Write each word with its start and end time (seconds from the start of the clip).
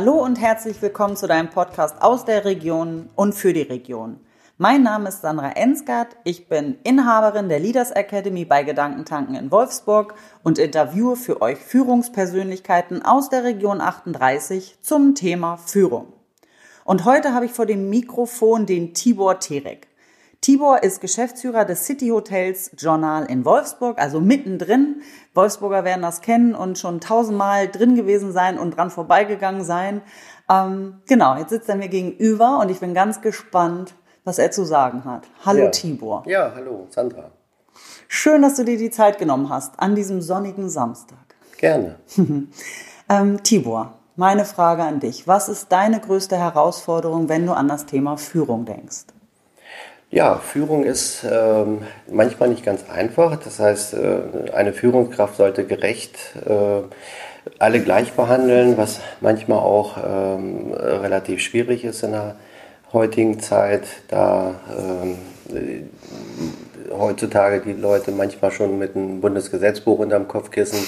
Hallo 0.00 0.12
und 0.24 0.40
herzlich 0.40 0.80
willkommen 0.80 1.16
zu 1.16 1.26
deinem 1.26 1.50
Podcast 1.50 2.00
aus 2.02 2.24
der 2.24 2.44
Region 2.44 3.10
und 3.16 3.34
für 3.34 3.52
die 3.52 3.62
Region. 3.62 4.20
Mein 4.56 4.84
Name 4.84 5.08
ist 5.08 5.22
Sandra 5.22 5.50
Ensgard, 5.50 6.14
ich 6.22 6.46
bin 6.48 6.78
Inhaberin 6.84 7.48
der 7.48 7.58
Leaders 7.58 7.90
Academy 7.90 8.44
bei 8.44 8.62
Gedankentanken 8.62 9.34
in 9.34 9.50
Wolfsburg 9.50 10.14
und 10.44 10.60
interviewe 10.60 11.16
für 11.16 11.42
euch 11.42 11.58
Führungspersönlichkeiten 11.58 13.04
aus 13.04 13.28
der 13.28 13.42
Region 13.42 13.80
38 13.80 14.78
zum 14.82 15.16
Thema 15.16 15.56
Führung. 15.56 16.12
Und 16.84 17.04
heute 17.04 17.34
habe 17.34 17.46
ich 17.46 17.52
vor 17.52 17.66
dem 17.66 17.90
Mikrofon 17.90 18.66
den 18.66 18.94
Tibor 18.94 19.40
Terek. 19.40 19.87
Tibor 20.40 20.84
ist 20.84 21.00
Geschäftsführer 21.00 21.64
des 21.64 21.84
City 21.84 22.08
Hotels 22.08 22.70
Journal 22.78 23.26
in 23.26 23.44
Wolfsburg, 23.44 23.98
also 23.98 24.20
mittendrin. 24.20 25.02
Wolfsburger 25.34 25.84
werden 25.84 26.02
das 26.02 26.20
kennen 26.20 26.54
und 26.54 26.78
schon 26.78 27.00
tausendmal 27.00 27.68
drin 27.68 27.96
gewesen 27.96 28.32
sein 28.32 28.56
und 28.56 28.76
dran 28.76 28.90
vorbeigegangen 28.90 29.64
sein. 29.64 30.00
Ähm, 30.48 31.02
genau, 31.08 31.36
jetzt 31.36 31.50
sitzt 31.50 31.68
er 31.68 31.74
mir 31.74 31.88
gegenüber 31.88 32.60
und 32.60 32.70
ich 32.70 32.78
bin 32.78 32.94
ganz 32.94 33.20
gespannt, 33.20 33.94
was 34.24 34.38
er 34.38 34.52
zu 34.52 34.64
sagen 34.64 35.04
hat. 35.04 35.26
Hallo 35.44 35.64
ja. 35.64 35.70
Tibor. 35.70 36.22
Ja, 36.26 36.52
hallo 36.54 36.86
Sandra. 36.90 37.32
Schön, 38.06 38.40
dass 38.40 38.54
du 38.54 38.64
dir 38.64 38.78
die 38.78 38.90
Zeit 38.90 39.18
genommen 39.18 39.50
hast 39.50 39.80
an 39.80 39.96
diesem 39.96 40.22
sonnigen 40.22 40.70
Samstag. 40.70 41.18
Gerne. 41.58 41.96
ähm, 43.08 43.42
Tibor, 43.42 43.94
meine 44.14 44.44
Frage 44.44 44.84
an 44.84 45.00
dich. 45.00 45.26
Was 45.26 45.48
ist 45.48 45.72
deine 45.72 45.98
größte 45.98 46.36
Herausforderung, 46.36 47.28
wenn 47.28 47.44
du 47.44 47.52
an 47.52 47.66
das 47.66 47.86
Thema 47.86 48.16
Führung 48.16 48.64
denkst? 48.64 49.06
Ja, 50.10 50.38
Führung 50.38 50.84
ist 50.84 51.26
ähm, 51.30 51.82
manchmal 52.10 52.48
nicht 52.48 52.64
ganz 52.64 52.88
einfach. 52.88 53.36
Das 53.36 53.58
heißt, 53.60 53.92
äh, 53.94 54.52
eine 54.54 54.72
Führungskraft 54.72 55.36
sollte 55.36 55.64
gerecht 55.66 56.18
äh, 56.46 56.82
alle 57.58 57.80
gleich 57.80 58.12
behandeln, 58.12 58.78
was 58.78 59.00
manchmal 59.20 59.58
auch 59.58 59.98
ähm, 59.98 60.72
relativ 60.72 61.40
schwierig 61.42 61.84
ist 61.84 62.02
in 62.02 62.12
der 62.12 62.36
heutigen 62.92 63.38
Zeit, 63.40 63.82
da 64.08 64.54
äh, 65.50 65.82
heutzutage 66.90 67.60
die 67.60 67.78
Leute 67.78 68.10
manchmal 68.10 68.50
schon 68.50 68.78
mit 68.78 68.96
einem 68.96 69.20
Bundesgesetzbuch 69.20 69.98
unterm 69.98 70.26
Kopfkissen 70.26 70.78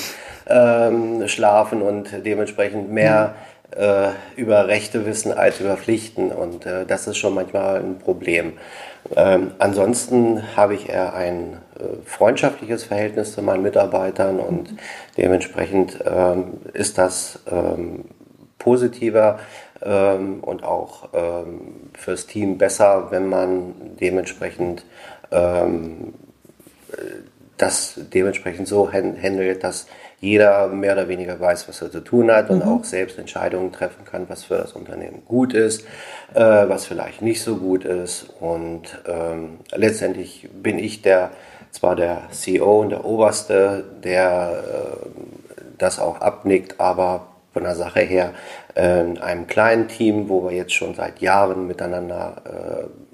ähm, 0.47 1.28
schlafen 1.28 1.83
und 1.83 2.09
dementsprechend 2.25 2.91
mehr 2.91 3.34
äh, 3.77 4.09
über 4.37 4.66
Rechte 4.66 5.06
wissen 5.06 5.33
als 5.33 5.61
über 5.61 5.77
Pflichten. 5.77 6.33
Und 6.33 6.66
äh, 6.66 6.87
das 6.87 7.06
ist 7.06 7.19
schon 7.19 7.34
manchmal 7.34 7.81
ein 7.81 7.98
Problem. 7.98 8.55
Ähm, 9.17 9.53
ansonsten 9.59 10.56
habe 10.56 10.75
ich 10.75 10.89
eher 10.89 11.15
ein 11.15 11.59
äh, 11.79 12.05
freundschaftliches 12.05 12.84
Verhältnis 12.84 13.34
zu 13.34 13.43
meinen 13.43 13.62
Mitarbeitern 13.62 14.39
und 14.39 14.75
dementsprechend 15.17 15.98
ähm, 16.05 16.61
ist 16.73 16.98
das 16.98 17.41
ähm, 17.51 18.05
positiver 18.59 19.41
ähm, 19.83 20.41
und 20.43 20.62
auch 20.62 21.09
ähm, 21.15 21.91
fürs 21.95 22.27
Team 22.27 22.59
besser, 22.59 23.09
wenn 23.11 23.28
man 23.28 23.75
dementsprechend 24.01 24.84
ähm, 25.33 26.15
das 27.61 27.94
dementsprechend 28.12 28.69
so 28.69 28.92
handelt, 28.92 29.64
dass 29.64 29.86
jeder 30.20 30.69
mehr 30.69 30.92
oder 30.92 31.08
weniger 31.08 31.41
weiß, 31.41 31.69
was 31.69 31.80
er 31.80 31.91
zu 31.91 32.00
tun 32.00 32.30
hat 32.30 32.50
und 32.50 32.64
mhm. 32.64 32.70
auch 32.70 32.84
selbst 32.84 33.19
Entscheidungen 33.19 33.72
treffen 33.72 34.05
kann, 34.05 34.28
was 34.28 34.44
für 34.44 34.56
das 34.56 34.72
Unternehmen 34.72 35.22
gut 35.27 35.55
ist, 35.55 35.86
äh, 36.34 36.41
was 36.41 36.86
vielleicht 36.86 37.22
nicht 37.22 37.42
so 37.42 37.56
gut 37.56 37.84
ist. 37.84 38.27
Und 38.38 39.00
ähm, 39.06 39.61
letztendlich 39.72 40.48
bin 40.53 40.78
ich 40.78 41.03
der 41.03 41.31
zwar 41.70 41.97
der 41.97 42.22
CEO 42.31 42.81
und 42.81 42.91
der 42.91 43.05
Oberste, 43.05 43.84
der 44.03 44.62
äh, 44.62 45.06
das 45.78 45.98
auch 45.98 46.20
abnickt, 46.20 46.81
aber 46.81 47.28
von 47.53 47.65
der 47.65 47.75
Sache 47.75 48.00
her 48.00 48.32
äh, 48.75 49.00
in 49.00 49.19
einem 49.19 49.47
kleinen 49.47 49.88
Team, 49.88 50.28
wo 50.28 50.44
wir 50.44 50.56
jetzt 50.56 50.75
schon 50.75 50.94
seit 50.94 51.21
Jahren 51.21 51.66
miteinander 51.66 52.42
äh, 52.44 53.09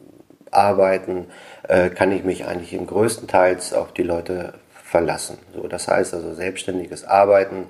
arbeiten, 0.56 1.26
äh, 1.68 1.90
kann 1.90 2.12
ich 2.12 2.24
mich 2.24 2.46
eigentlich 2.46 2.72
im 2.72 2.86
größten 2.86 3.28
Teils 3.28 3.72
auf 3.72 3.92
die 3.92 4.02
Leute 4.02 4.54
verlassen. 4.82 5.38
So, 5.54 5.66
das 5.68 5.88
heißt 5.88 6.14
also, 6.14 6.34
selbstständiges 6.34 7.04
Arbeiten 7.04 7.66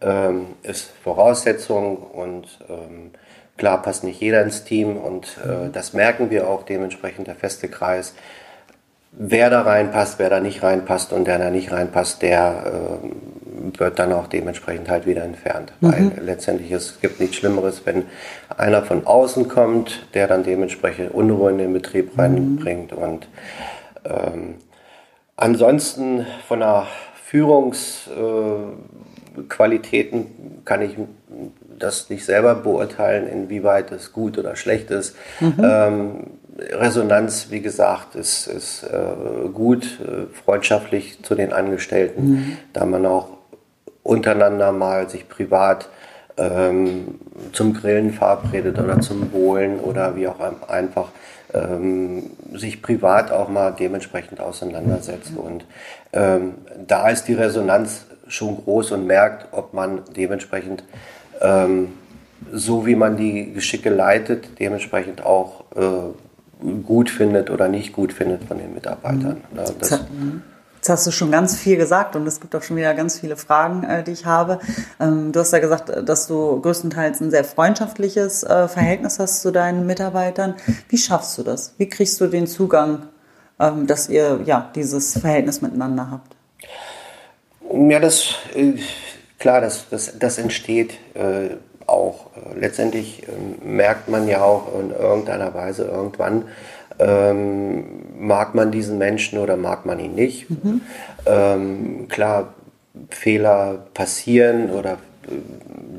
ähm, 0.00 0.46
ist 0.62 0.90
Voraussetzung 1.02 1.96
und 1.96 2.58
ähm, 2.68 3.10
klar 3.56 3.82
passt 3.82 4.04
nicht 4.04 4.20
jeder 4.20 4.42
ins 4.42 4.64
Team 4.64 4.96
und 4.96 5.38
äh, 5.38 5.70
das 5.70 5.92
merken 5.92 6.30
wir 6.30 6.48
auch 6.48 6.62
dementsprechend 6.64 7.26
der 7.26 7.36
feste 7.36 7.68
Kreis. 7.68 8.14
Wer 9.12 9.48
da 9.48 9.62
reinpasst, 9.62 10.18
wer 10.18 10.28
da 10.28 10.40
nicht 10.40 10.62
reinpasst 10.62 11.12
und 11.12 11.26
der 11.26 11.38
da 11.38 11.50
nicht 11.50 11.70
reinpasst, 11.70 12.22
der 12.22 13.00
wird 13.80 13.98
dann 13.98 14.12
auch 14.12 14.26
dementsprechend 14.26 14.88
halt 14.88 15.06
wieder 15.06 15.24
entfernt. 15.24 15.72
Mhm. 15.80 15.92
Weil 15.92 16.12
letztendlich 16.24 16.70
es 16.72 17.00
gibt 17.00 17.20
nichts 17.20 17.36
Schlimmeres, 17.36 17.82
wenn 17.84 18.04
einer 18.56 18.82
von 18.82 19.06
außen 19.06 19.48
kommt, 19.48 20.06
der 20.14 20.28
dann 20.28 20.44
dementsprechend 20.44 21.12
Unruhe 21.12 21.50
in 21.50 21.58
den 21.58 21.72
Betrieb 21.72 22.18
reinbringt 22.18 22.92
und 22.92 23.28
ähm, 24.04 24.56
Ansonsten 25.36 26.26
von 26.46 26.60
der 26.60 26.86
Führungsqualitäten 27.24 30.20
äh, 30.20 30.26
kann 30.64 30.82
ich 30.82 30.96
das 31.76 32.08
nicht 32.08 32.24
selber 32.24 32.54
beurteilen, 32.54 33.26
inwieweit 33.26 33.90
es 33.90 34.12
gut 34.12 34.38
oder 34.38 34.54
schlecht 34.54 34.92
ist. 34.92 35.16
Mhm. 35.40 35.54
Ähm, 35.58 36.26
Resonanz, 36.56 37.48
wie 37.50 37.60
gesagt, 37.60 38.14
ist, 38.14 38.46
ist 38.46 38.84
äh, 38.84 39.48
gut, 39.48 39.98
äh, 40.00 40.32
freundschaftlich 40.32 41.20
zu 41.24 41.34
den 41.34 41.52
Angestellten, 41.52 42.30
mhm. 42.30 42.56
da 42.72 42.86
man 42.86 43.04
auch 43.04 43.30
untereinander 44.04 44.70
mal 44.70 45.10
sich 45.10 45.28
privat 45.28 45.88
ähm, 46.36 47.18
zum 47.52 47.74
Grillen 47.74 48.12
verabredet 48.12 48.78
oder 48.78 49.00
zum 49.00 49.30
Bohlen 49.30 49.80
oder 49.80 50.14
wie 50.14 50.28
auch 50.28 50.38
einfach 50.68 51.08
ähm, 51.52 52.30
sich 52.54 52.82
privat 52.82 53.32
auch 53.32 53.48
mal 53.48 53.72
dementsprechend 53.72 54.40
auseinandersetzt. 54.40 55.32
Und 55.36 55.64
ähm, 56.12 56.54
da 56.86 57.08
ist 57.08 57.24
die 57.24 57.34
Resonanz 57.34 58.06
schon 58.28 58.56
groß 58.56 58.92
und 58.92 59.06
merkt, 59.06 59.48
ob 59.52 59.74
man 59.74 60.02
dementsprechend 60.16 60.84
ähm, 61.40 61.92
so 62.52 62.86
wie 62.86 62.94
man 62.94 63.16
die 63.16 63.52
Geschicke 63.52 63.90
leitet, 63.90 64.58
dementsprechend 64.58 65.24
auch 65.24 65.64
äh, 65.76 66.70
gut 66.82 67.10
findet 67.10 67.50
oder 67.50 67.68
nicht 67.68 67.92
gut 67.92 68.12
findet 68.12 68.44
von 68.44 68.58
den 68.58 68.74
Mitarbeitern. 68.74 69.42
Mhm. 69.50 69.56
Das, 69.56 70.00
Jetzt 70.84 70.90
hast 70.90 71.06
du 71.06 71.12
schon 71.12 71.30
ganz 71.30 71.56
viel 71.56 71.78
gesagt 71.78 72.14
und 72.14 72.26
es 72.26 72.42
gibt 72.42 72.54
auch 72.54 72.62
schon 72.62 72.76
wieder 72.76 72.92
ganz 72.92 73.18
viele 73.18 73.38
Fragen, 73.38 73.84
äh, 73.84 74.04
die 74.04 74.10
ich 74.10 74.26
habe. 74.26 74.58
Ähm, 75.00 75.32
du 75.32 75.40
hast 75.40 75.50
ja 75.54 75.58
gesagt, 75.58 75.90
dass 76.06 76.26
du 76.26 76.60
größtenteils 76.60 77.22
ein 77.22 77.30
sehr 77.30 77.42
freundschaftliches 77.42 78.42
äh, 78.42 78.68
Verhältnis 78.68 79.18
hast 79.18 79.40
zu 79.40 79.50
deinen 79.50 79.86
Mitarbeitern. 79.86 80.56
Wie 80.90 80.98
schaffst 80.98 81.38
du 81.38 81.42
das? 81.42 81.72
Wie 81.78 81.88
kriegst 81.88 82.20
du 82.20 82.26
den 82.26 82.46
Zugang, 82.46 83.04
ähm, 83.58 83.86
dass 83.86 84.10
ihr 84.10 84.40
ja 84.44 84.70
dieses 84.74 85.18
Verhältnis 85.18 85.62
miteinander 85.62 86.10
habt? 86.10 86.36
Ja, 87.72 87.98
das 87.98 88.34
äh, 88.54 88.74
klar, 89.38 89.62
das, 89.62 89.86
das, 89.88 90.18
das 90.18 90.36
entsteht 90.36 90.98
äh, 91.14 91.56
auch. 91.86 92.26
Letztendlich 92.54 93.22
äh, 93.22 93.66
merkt 93.66 94.10
man 94.10 94.28
ja 94.28 94.42
auch 94.42 94.78
in 94.78 94.90
irgendeiner 94.90 95.54
Weise 95.54 95.84
irgendwann, 95.84 96.44
ähm, 96.98 97.84
mag 98.18 98.54
man 98.54 98.70
diesen 98.70 98.98
Menschen 98.98 99.38
oder 99.38 99.56
mag 99.56 99.86
man 99.86 99.98
ihn 99.98 100.14
nicht? 100.14 100.48
Mhm. 100.50 100.80
Ähm, 101.26 102.08
klar, 102.08 102.54
Fehler 103.10 103.86
passieren 103.94 104.70
oder 104.70 104.92
äh, 104.92 105.36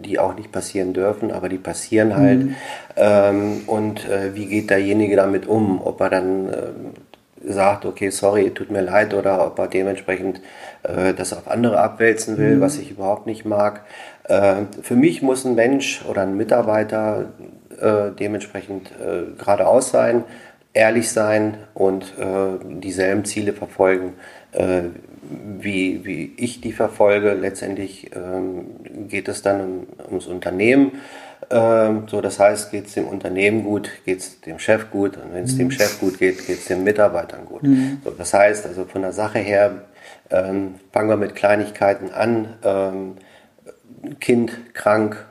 die 0.06 0.20
auch 0.20 0.36
nicht 0.36 0.52
passieren 0.52 0.94
dürfen, 0.94 1.32
aber 1.32 1.50
die 1.50 1.58
passieren 1.58 2.16
halt. 2.16 2.44
Mhm. 2.46 2.56
Ähm, 2.96 3.62
und 3.68 4.08
äh, 4.08 4.36
wie 4.36 4.46
geht 4.46 4.70
derjenige 4.70 5.16
damit 5.16 5.48
um? 5.48 5.82
Ob 5.82 6.00
er 6.02 6.10
dann 6.10 6.48
äh, 6.50 7.52
sagt, 7.52 7.86
okay, 7.86 8.10
sorry, 8.10 8.52
tut 8.52 8.72
mir 8.72 8.82
leid, 8.82 9.14
oder 9.14 9.46
ob 9.46 9.60
er 9.60 9.68
dementsprechend 9.68 10.42
äh, 10.84 11.14
das 11.14 11.34
auf 11.34 11.50
andere 11.50 11.80
abwälzen 11.80 12.38
will, 12.38 12.58
mhm. 12.58 12.62
was 12.62 12.78
ich 12.78 12.92
überhaupt 12.92 13.26
nicht 13.26 13.46
mag. 13.46 13.82
Äh, 14.24 14.64
für 14.82 14.96
mich 14.96 15.22
muss 15.22 15.46
ein 15.46 15.56
Mensch 15.56 16.04
oder 16.08 16.22
ein 16.22 16.38
Mitarbeiter 16.38 17.26
äh, 17.80 18.12
dementsprechend 18.18 18.92
geradeaus 19.38 19.90
sein 19.90 20.24
ehrlich 20.76 21.10
sein 21.10 21.58
und 21.74 22.14
äh, 22.20 22.80
dieselben 22.82 23.26
Ziele 23.26 23.54
verfolgen, 23.54 24.14
äh, 24.52 24.82
wie, 25.60 26.06
wie 26.06 26.34
ich 26.38 26.62
die 26.62 26.74
verfolge. 26.74 27.34
Letztendlich 27.34 28.12
ähm, 28.16 28.66
geht 29.08 29.28
es 29.28 29.42
dann 29.42 29.62
um, 29.62 29.88
ums 30.08 30.28
Unternehmen. 30.28 30.92
Ähm, 31.50 32.04
so, 32.08 32.22
das 32.22 32.40
heißt, 32.40 32.72
geht 32.72 32.88
es 32.88 32.94
dem 32.94 33.08
Unternehmen 33.08 33.64
gut, 33.64 33.90
geht 34.06 34.20
es 34.20 34.42
dem 34.42 34.60
Chef 34.60 34.92
gut 34.92 35.18
und 35.18 35.34
wenn 35.34 35.46
es 35.46 35.54
mhm. 35.54 35.60
dem 35.60 35.72
Chef 35.72 36.00
gut 36.00 36.20
geht, 36.20 36.46
geht 36.46 36.60
es 36.60 36.66
den 36.66 36.84
Mitarbeitern 36.84 37.46
gut. 37.46 37.64
Mhm. 37.64 38.00
So, 38.04 38.12
das 38.12 38.34
heißt, 38.34 38.66
also 38.66 38.86
von 38.86 39.02
der 39.02 39.14
Sache 39.14 39.40
her 39.40 39.84
ähm, 40.30 40.76
fangen 40.92 41.10
wir 41.10 41.18
mit 41.18 41.36
Kleinigkeiten 41.36 42.12
an. 42.12 42.56
Ähm, 42.64 43.14
kind 44.20 44.74
krank, 44.74 45.26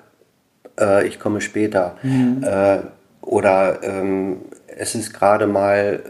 äh, 0.80 1.06
ich 1.06 1.20
komme 1.20 1.40
später. 1.40 1.96
Mhm. 2.02 2.42
Äh, 2.42 2.78
oder 3.20 3.82
ähm, 3.82 4.40
es 4.76 4.94
ist 4.94 5.12
gerade 5.12 5.46
mal 5.46 6.02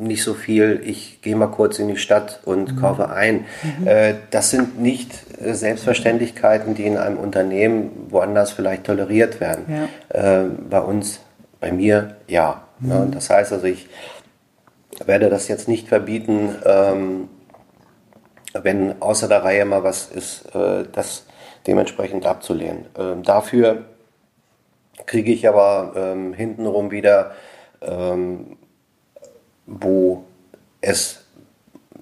nicht 0.00 0.22
so 0.22 0.34
viel, 0.34 0.80
ich 0.84 1.22
gehe 1.22 1.36
mal 1.36 1.48
kurz 1.48 1.78
in 1.78 1.88
die 1.88 1.96
Stadt 1.96 2.40
und 2.44 2.74
mhm. 2.74 2.80
kaufe 2.80 3.10
ein. 3.10 3.44
Mhm. 3.78 3.86
Äh, 3.86 4.14
das 4.30 4.50
sind 4.50 4.80
nicht 4.80 5.12
äh, 5.40 5.54
Selbstverständlichkeiten, 5.54 6.74
die 6.74 6.86
in 6.86 6.96
einem 6.96 7.18
Unternehmen 7.18 8.06
woanders 8.10 8.52
vielleicht 8.52 8.84
toleriert 8.84 9.40
werden. 9.40 9.88
Ja. 10.12 10.42
Äh, 10.42 10.48
bei 10.68 10.80
uns, 10.80 11.20
bei 11.60 11.72
mir, 11.72 12.16
ja. 12.26 12.62
Mhm. 12.80 12.90
ja. 12.90 13.04
Das 13.06 13.30
heißt 13.30 13.52
also, 13.52 13.66
ich 13.66 13.88
werde 15.04 15.30
das 15.30 15.48
jetzt 15.48 15.68
nicht 15.68 15.88
verbieten, 15.88 16.56
ähm, 16.64 17.28
wenn 18.52 19.00
außer 19.00 19.28
der 19.28 19.44
Reihe 19.44 19.64
mal 19.64 19.84
was 19.84 20.08
ist, 20.08 20.54
äh, 20.54 20.84
das 20.92 21.26
dementsprechend 21.66 22.26
abzulehnen. 22.26 22.86
Ähm, 22.98 23.22
dafür 23.22 23.84
kriege 25.06 25.32
ich 25.32 25.48
aber 25.48 25.92
ähm, 25.96 26.32
hintenrum 26.32 26.90
wieder, 26.90 27.32
ähm, 27.82 28.56
wo 29.66 30.24
es 30.80 31.20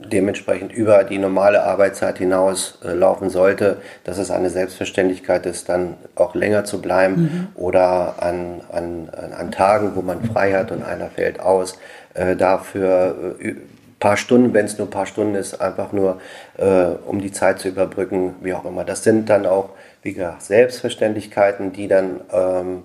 dementsprechend 0.01 0.73
über 0.73 1.03
die 1.05 1.19
normale 1.19 1.65
Arbeitszeit 1.65 2.19
hinaus 2.19 2.79
äh, 2.85 2.93
laufen 2.93 3.31
sollte, 3.31 3.79
dass 4.05 4.19
es 4.19 4.31
eine 4.31 4.49
Selbstverständlichkeit 4.49 5.45
ist, 5.47 5.69
dann 5.69 5.95
auch 6.15 6.35
länger 6.35 6.65
zu 6.65 6.81
bleiben 6.81 7.21
mhm. 7.21 7.61
oder 7.61 8.23
an, 8.23 8.61
an, 8.71 9.09
an 9.11 9.51
Tagen, 9.51 9.93
wo 9.97 10.03
man 10.03 10.23
frei 10.23 10.53
hat 10.53 10.71
und 10.71 10.85
einer 10.85 11.11
fällt 11.11 11.41
aus, 11.41 11.79
äh, 12.15 12.37
dafür 12.37 13.37
äh, 13.41 13.55
paar 13.99 14.17
Stunden, 14.17 14.55
wenn 14.55 14.67
es 14.67 14.79
nur 14.79 14.87
ein 14.87 14.91
paar 14.91 15.07
Stunden 15.07 15.35
ist, 15.35 15.61
einfach 15.61 15.93
nur, 15.93 16.21
äh, 16.57 16.87
um 17.07 17.21
die 17.21 17.33
Zeit 17.33 17.59
zu 17.59 17.69
überbrücken, 17.69 18.37
wie 18.41 18.55
auch 18.55 18.65
immer. 18.65 18.85
Das 18.85 19.03
sind 19.03 19.29
dann 19.29 19.47
auch, 19.47 19.71
wie 20.03 20.13
gesagt, 20.13 20.43
Selbstverständlichkeiten, 20.43 21.73
die 21.73 21.89
dann 21.89 22.21
ähm, 22.33 22.83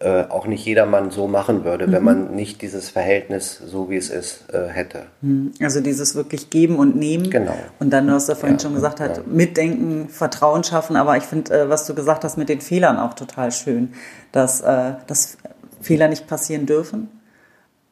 äh, 0.00 0.24
auch 0.28 0.46
nicht 0.46 0.64
jedermann 0.64 1.10
so 1.10 1.28
machen 1.28 1.64
würde, 1.64 1.86
mhm. 1.86 1.92
wenn 1.92 2.02
man 2.02 2.34
nicht 2.34 2.62
dieses 2.62 2.88
Verhältnis, 2.88 3.62
so 3.64 3.90
wie 3.90 3.96
es 3.96 4.10
ist, 4.10 4.52
äh, 4.52 4.66
hätte. 4.66 5.04
Mhm. 5.20 5.52
Also 5.60 5.80
dieses 5.80 6.14
wirklich 6.14 6.50
Geben 6.50 6.76
und 6.76 6.96
Nehmen. 6.96 7.30
Genau. 7.30 7.54
Und 7.78 7.90
dann, 7.90 8.06
du 8.06 8.12
hast 8.12 8.28
ja 8.28 8.34
vorhin 8.34 8.58
ja, 8.58 8.62
schon 8.62 8.74
gesagt, 8.74 9.00
halt, 9.00 9.18
ja. 9.18 9.22
mitdenken, 9.26 10.08
Vertrauen 10.08 10.64
schaffen. 10.64 10.96
Aber 10.96 11.16
ich 11.16 11.22
finde, 11.24 11.54
äh, 11.54 11.68
was 11.68 11.86
du 11.86 11.94
gesagt 11.94 12.24
hast 12.24 12.36
mit 12.36 12.48
den 12.48 12.60
Fehlern 12.60 12.98
auch 12.98 13.14
total 13.14 13.52
schön, 13.52 13.92
dass, 14.32 14.62
dass 14.62 15.38
Fehler 15.80 16.08
nicht 16.08 16.26
passieren 16.26 16.66
dürfen 16.66 17.08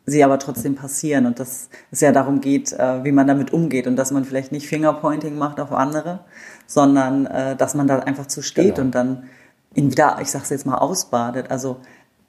sie 0.04 0.24
aber 0.24 0.40
trotzdem 0.40 0.74
passieren 0.74 1.26
und 1.26 1.38
dass 1.38 1.68
es 1.92 2.00
ja 2.00 2.10
darum 2.10 2.40
geht, 2.40 2.72
wie 2.72 3.12
man 3.12 3.28
damit 3.28 3.52
umgeht 3.52 3.86
und 3.86 3.94
dass 3.94 4.10
man 4.10 4.24
vielleicht 4.24 4.50
nicht 4.50 4.66
Fingerpointing 4.66 5.38
macht 5.38 5.60
auf 5.60 5.70
andere, 5.70 6.18
sondern 6.66 7.28
dass 7.56 7.76
man 7.76 7.86
da 7.86 8.00
einfach 8.00 8.26
zu 8.26 8.42
steht 8.42 8.74
genau. 8.74 8.86
und 8.86 8.94
dann 8.96 9.22
ihn 9.74 9.90
wieder, 9.90 10.18
ich 10.20 10.30
sag's 10.30 10.50
jetzt 10.50 10.66
mal, 10.66 10.78
ausbadet, 10.78 11.50
also 11.50 11.78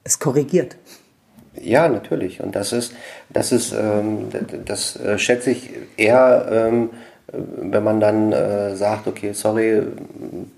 es 0.04 0.20
korrigiert. 0.20 0.76
Ja, 1.62 1.88
natürlich. 1.88 2.42
Und 2.42 2.56
das 2.56 2.74
ist, 2.74 2.94
das 3.30 3.52
ist, 3.52 3.74
ähm, 3.74 4.30
das 4.66 4.96
äh, 4.96 5.18
schätze 5.18 5.52
ich 5.52 5.70
eher, 5.98 6.48
ähm, 6.52 6.90
wenn 7.32 7.84
man 7.84 8.00
dann 8.00 8.32
äh, 8.32 8.76
sagt, 8.76 9.08
okay, 9.08 9.34
sorry, 9.34 9.84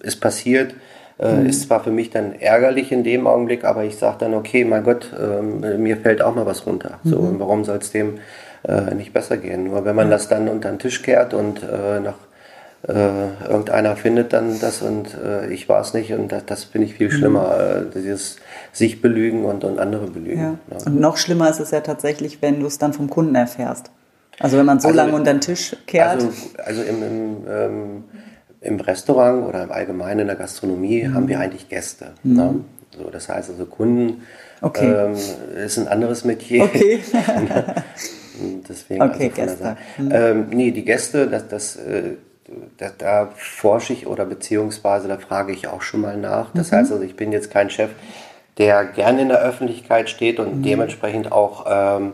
ist 0.02 0.22
passiert, 0.22 0.74
äh, 1.18 1.34
mhm. 1.34 1.46
Ist 1.46 1.64
zwar 1.64 1.84
für 1.84 1.92
mich 1.92 2.10
dann 2.10 2.34
ärgerlich 2.34 2.92
in 2.92 3.04
dem 3.04 3.26
Augenblick, 3.28 3.64
aber 3.64 3.84
ich 3.86 3.98
sage 3.98 4.18
dann, 4.20 4.34
okay, 4.34 4.66
mein 4.66 4.84
Gott, 4.84 5.14
äh, 5.18 5.42
mir 5.78 5.98
fällt 5.98 6.22
auch 6.22 6.36
mal 6.36 6.46
was 6.46 6.66
runter. 6.66 7.00
Mhm. 7.04 7.10
So, 7.10 7.36
warum 7.40 7.64
soll 7.64 7.78
es 7.78 7.92
dem 7.92 8.20
äh, 8.68 8.94
nicht 8.94 9.14
besser 9.14 9.38
gehen? 9.38 9.66
Nur 9.66 9.86
wenn 9.86 9.96
man 9.96 10.10
das 10.10 10.28
dann 10.28 10.50
unter 10.50 10.70
den 10.70 10.80
Tisch 10.80 11.02
kehrt 11.04 11.34
und 11.34 11.64
äh, 11.64 12.00
nach 12.02 12.16
äh, 12.88 13.50
irgendeiner 13.50 13.96
findet 13.96 14.34
dann 14.34 14.60
das 14.60 14.82
und 14.82 15.16
äh, 15.16 15.48
ich 15.52 15.68
war 15.70 15.82
es 15.82 15.94
nicht 15.94 16.14
und 16.14 16.32
das, 16.32 16.46
das 16.46 16.64
finde 16.66 16.88
ich 16.88 16.96
viel 16.96 17.08
mhm. 17.08 17.12
schlimmer, 17.12 17.82
dieses 17.94 18.38
sich 18.72 19.02
belügen 19.02 19.46
und, 19.46 19.64
und 19.64 19.80
andere 19.80 20.08
belügen. 20.08 20.42
Ja. 20.42 20.78
Ja. 20.78 20.86
Und 20.86 21.00
noch 21.00 21.18
schlimmer 21.18 21.50
ist 21.50 21.60
es 21.60 21.72
ja 21.72 21.82
tatsächlich, 21.82 22.42
wenn 22.42 22.60
du 22.60 22.68
es 22.68 22.78
dann 22.78 22.94
vom 22.94 23.10
Kunden 23.10 23.36
erfährst. 23.36 23.92
Also 24.40 24.58
wenn 24.58 24.66
man 24.66 24.80
so 24.80 24.90
also, 24.90 24.98
lange 24.98 25.14
unter 25.14 25.34
den 25.34 25.42
Tisch 25.42 25.76
kehrt. 25.88 26.16
Also, 26.16 26.30
also 26.58 26.82
im, 26.84 27.04
im 27.04 27.38
ähm, 27.50 28.04
im 28.66 28.80
Restaurant 28.80 29.48
oder 29.48 29.64
im 29.64 29.72
Allgemeinen 29.72 30.22
in 30.22 30.28
der 30.28 30.36
Gastronomie 30.36 31.04
mhm. 31.04 31.14
haben 31.14 31.28
wir 31.28 31.40
eigentlich 31.40 31.70
Gäste. 31.70 32.08
Mhm. 32.24 32.36
Ne? 32.36 32.56
So, 32.98 33.10
das 33.10 33.30
heißt 33.30 33.50
also 33.52 33.66
Kunden 33.66 34.24
okay. 34.62 34.92
ähm, 34.92 35.16
ist 35.64 35.78
ein 35.78 35.88
anderes 35.88 36.24
Metier. 36.24 36.64
Okay. 36.64 37.00
Deswegen 38.68 39.02
okay, 39.02 39.32
also 39.38 39.42
Gäste. 39.42 39.78
Mhm. 39.98 40.12
Ähm, 40.12 40.48
nee, 40.50 40.72
die 40.72 40.84
Gäste, 40.84 41.28
das, 41.28 41.48
das, 41.48 41.76
äh, 41.78 42.16
da, 42.78 42.92
da, 42.96 43.30
forsche 43.36 43.94
ich 43.94 44.08
oder 44.08 44.26
beziehungsweise 44.26 45.08
da 45.08 45.18
frage 45.18 45.54
ich 45.54 45.68
auch 45.68 45.82
schon 45.82 46.02
mal 46.02 46.18
nach. 46.18 46.52
Das 46.54 46.72
mhm. 46.72 46.78
heißt 46.78 46.92
also, 46.92 47.04
ich 47.04 47.16
bin 47.16 47.32
jetzt 47.32 47.52
kein 47.52 47.70
Chef, 47.70 47.92
der 48.58 48.86
gerne 48.86 49.24
in 49.24 49.30
der 49.30 49.42
Öffentlichkeit 49.42 50.10
steht 50.10 50.40
und 50.40 50.58
mhm. 50.58 50.64
dementsprechend 50.64 51.32
auch 51.32 51.66
ähm, 51.68 52.14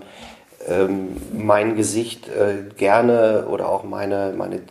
ähm, 0.68 1.18
mein 1.34 1.76
Gesicht 1.76 2.28
äh, 2.28 2.74
gerne 2.78 3.46
oder 3.50 3.70
auch 3.70 3.84
meine, 3.84 4.34
meine 4.38 4.62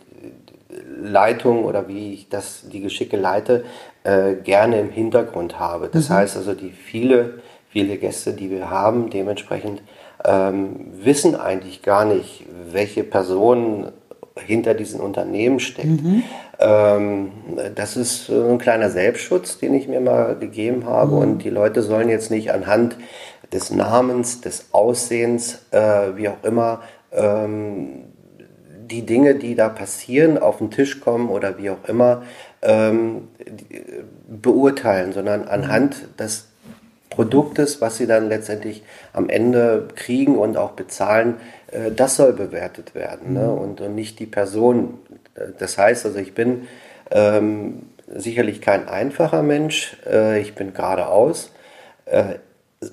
Leitung 1.01 1.65
oder 1.65 1.87
wie 1.87 2.13
ich 2.13 2.29
das, 2.29 2.63
die 2.69 2.81
Geschicke 2.81 3.17
leite, 3.17 3.65
äh, 4.03 4.33
gerne 4.35 4.79
im 4.79 4.89
Hintergrund 4.89 5.59
habe. 5.59 5.89
Das 5.91 6.09
mhm. 6.09 6.13
heißt 6.13 6.37
also, 6.37 6.53
die 6.53 6.71
viele, 6.71 7.41
viele 7.69 7.97
Gäste, 7.97 8.33
die 8.33 8.49
wir 8.49 8.69
haben, 8.69 9.09
dementsprechend 9.09 9.81
ähm, 10.25 10.91
wissen 10.93 11.35
eigentlich 11.35 11.81
gar 11.81 12.05
nicht, 12.05 12.45
welche 12.71 13.03
Person 13.03 13.91
hinter 14.39 14.73
diesen 14.73 14.99
Unternehmen 14.99 15.59
steckt. 15.59 16.03
Mhm. 16.03 16.23
Ähm, 16.59 17.31
das 17.75 17.97
ist 17.97 18.29
ein 18.29 18.57
kleiner 18.57 18.89
Selbstschutz, 18.89 19.57
den 19.57 19.73
ich 19.73 19.87
mir 19.87 19.99
mal 19.99 20.35
gegeben 20.35 20.85
habe. 20.85 21.15
Mhm. 21.15 21.17
Und 21.17 21.43
die 21.43 21.49
Leute 21.49 21.81
sollen 21.81 22.09
jetzt 22.09 22.31
nicht 22.31 22.51
anhand 22.51 22.95
des 23.51 23.71
Namens, 23.71 24.41
des 24.41 24.67
Aussehens, 24.71 25.59
äh, 25.71 26.15
wie 26.15 26.29
auch 26.29 26.43
immer, 26.43 26.81
ähm, 27.11 28.05
die 28.89 29.05
Dinge, 29.05 29.35
die 29.35 29.55
da 29.55 29.69
passieren, 29.69 30.37
auf 30.37 30.57
den 30.57 30.69
Tisch 30.69 30.99
kommen 30.99 31.29
oder 31.29 31.57
wie 31.57 31.69
auch 31.69 31.87
immer, 31.87 32.23
ähm, 32.61 33.29
beurteilen, 34.27 35.13
sondern 35.13 35.47
anhand 35.47 36.19
des 36.19 36.50
Produktes, 37.11 37.81
was 37.81 37.97
sie 37.97 38.07
dann 38.07 38.29
letztendlich 38.29 38.83
am 39.13 39.29
Ende 39.29 39.89
kriegen 39.95 40.37
und 40.37 40.57
auch 40.57 40.71
bezahlen, 40.71 41.35
äh, 41.71 41.91
das 41.91 42.15
soll 42.15 42.33
bewertet 42.33 42.95
werden 42.95 43.33
ne? 43.33 43.41
Mhm. 43.41 43.57
und, 43.57 43.81
und, 43.81 43.93
nicht 43.93 44.17
die 44.19 44.25
Person. 44.25 44.95
Das 45.59 45.77
heißt 45.77 46.05
also, 46.05 46.17
ich 46.17 46.33
bin 46.33 46.67
ähm, 47.11 47.83
sicherlich 48.07 48.61
kein 48.61 48.87
einfacher 48.87 49.43
Mensch, 49.43 49.97
äh, 50.09 50.39
ich 50.39 50.55
bin 50.55 50.73
geradeaus. 50.73 51.51
Äh, 52.05 52.35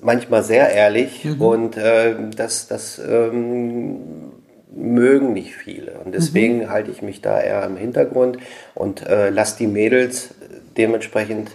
manchmal 0.01 0.43
sehr 0.43 0.69
ehrlich 0.69 1.25
mhm. 1.25 1.41
und 1.41 1.77
äh, 1.77 2.13
das, 2.35 2.67
das 2.67 2.99
ähm, 2.99 4.33
mögen 4.71 5.33
nicht 5.33 5.55
viele. 5.55 5.93
Und 6.03 6.13
deswegen 6.13 6.59
mhm. 6.59 6.69
halte 6.69 6.91
ich 6.91 7.01
mich 7.01 7.21
da 7.21 7.39
eher 7.39 7.63
im 7.63 7.77
Hintergrund 7.77 8.37
und 8.75 9.07
äh, 9.07 9.29
lasse 9.29 9.57
die 9.57 9.67
Mädels 9.67 10.29
dementsprechend 10.77 11.51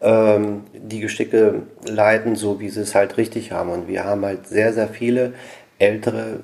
ähm, 0.00 0.64
die 0.72 1.00
Geschicke 1.00 1.62
leiten, 1.86 2.36
so 2.36 2.60
wie 2.60 2.68
sie 2.68 2.80
es 2.80 2.94
halt 2.94 3.16
richtig 3.16 3.52
haben. 3.52 3.70
Und 3.70 3.88
wir 3.88 4.04
haben 4.04 4.24
halt 4.24 4.46
sehr, 4.46 4.72
sehr 4.72 4.88
viele 4.88 5.32
ältere, 5.78 6.40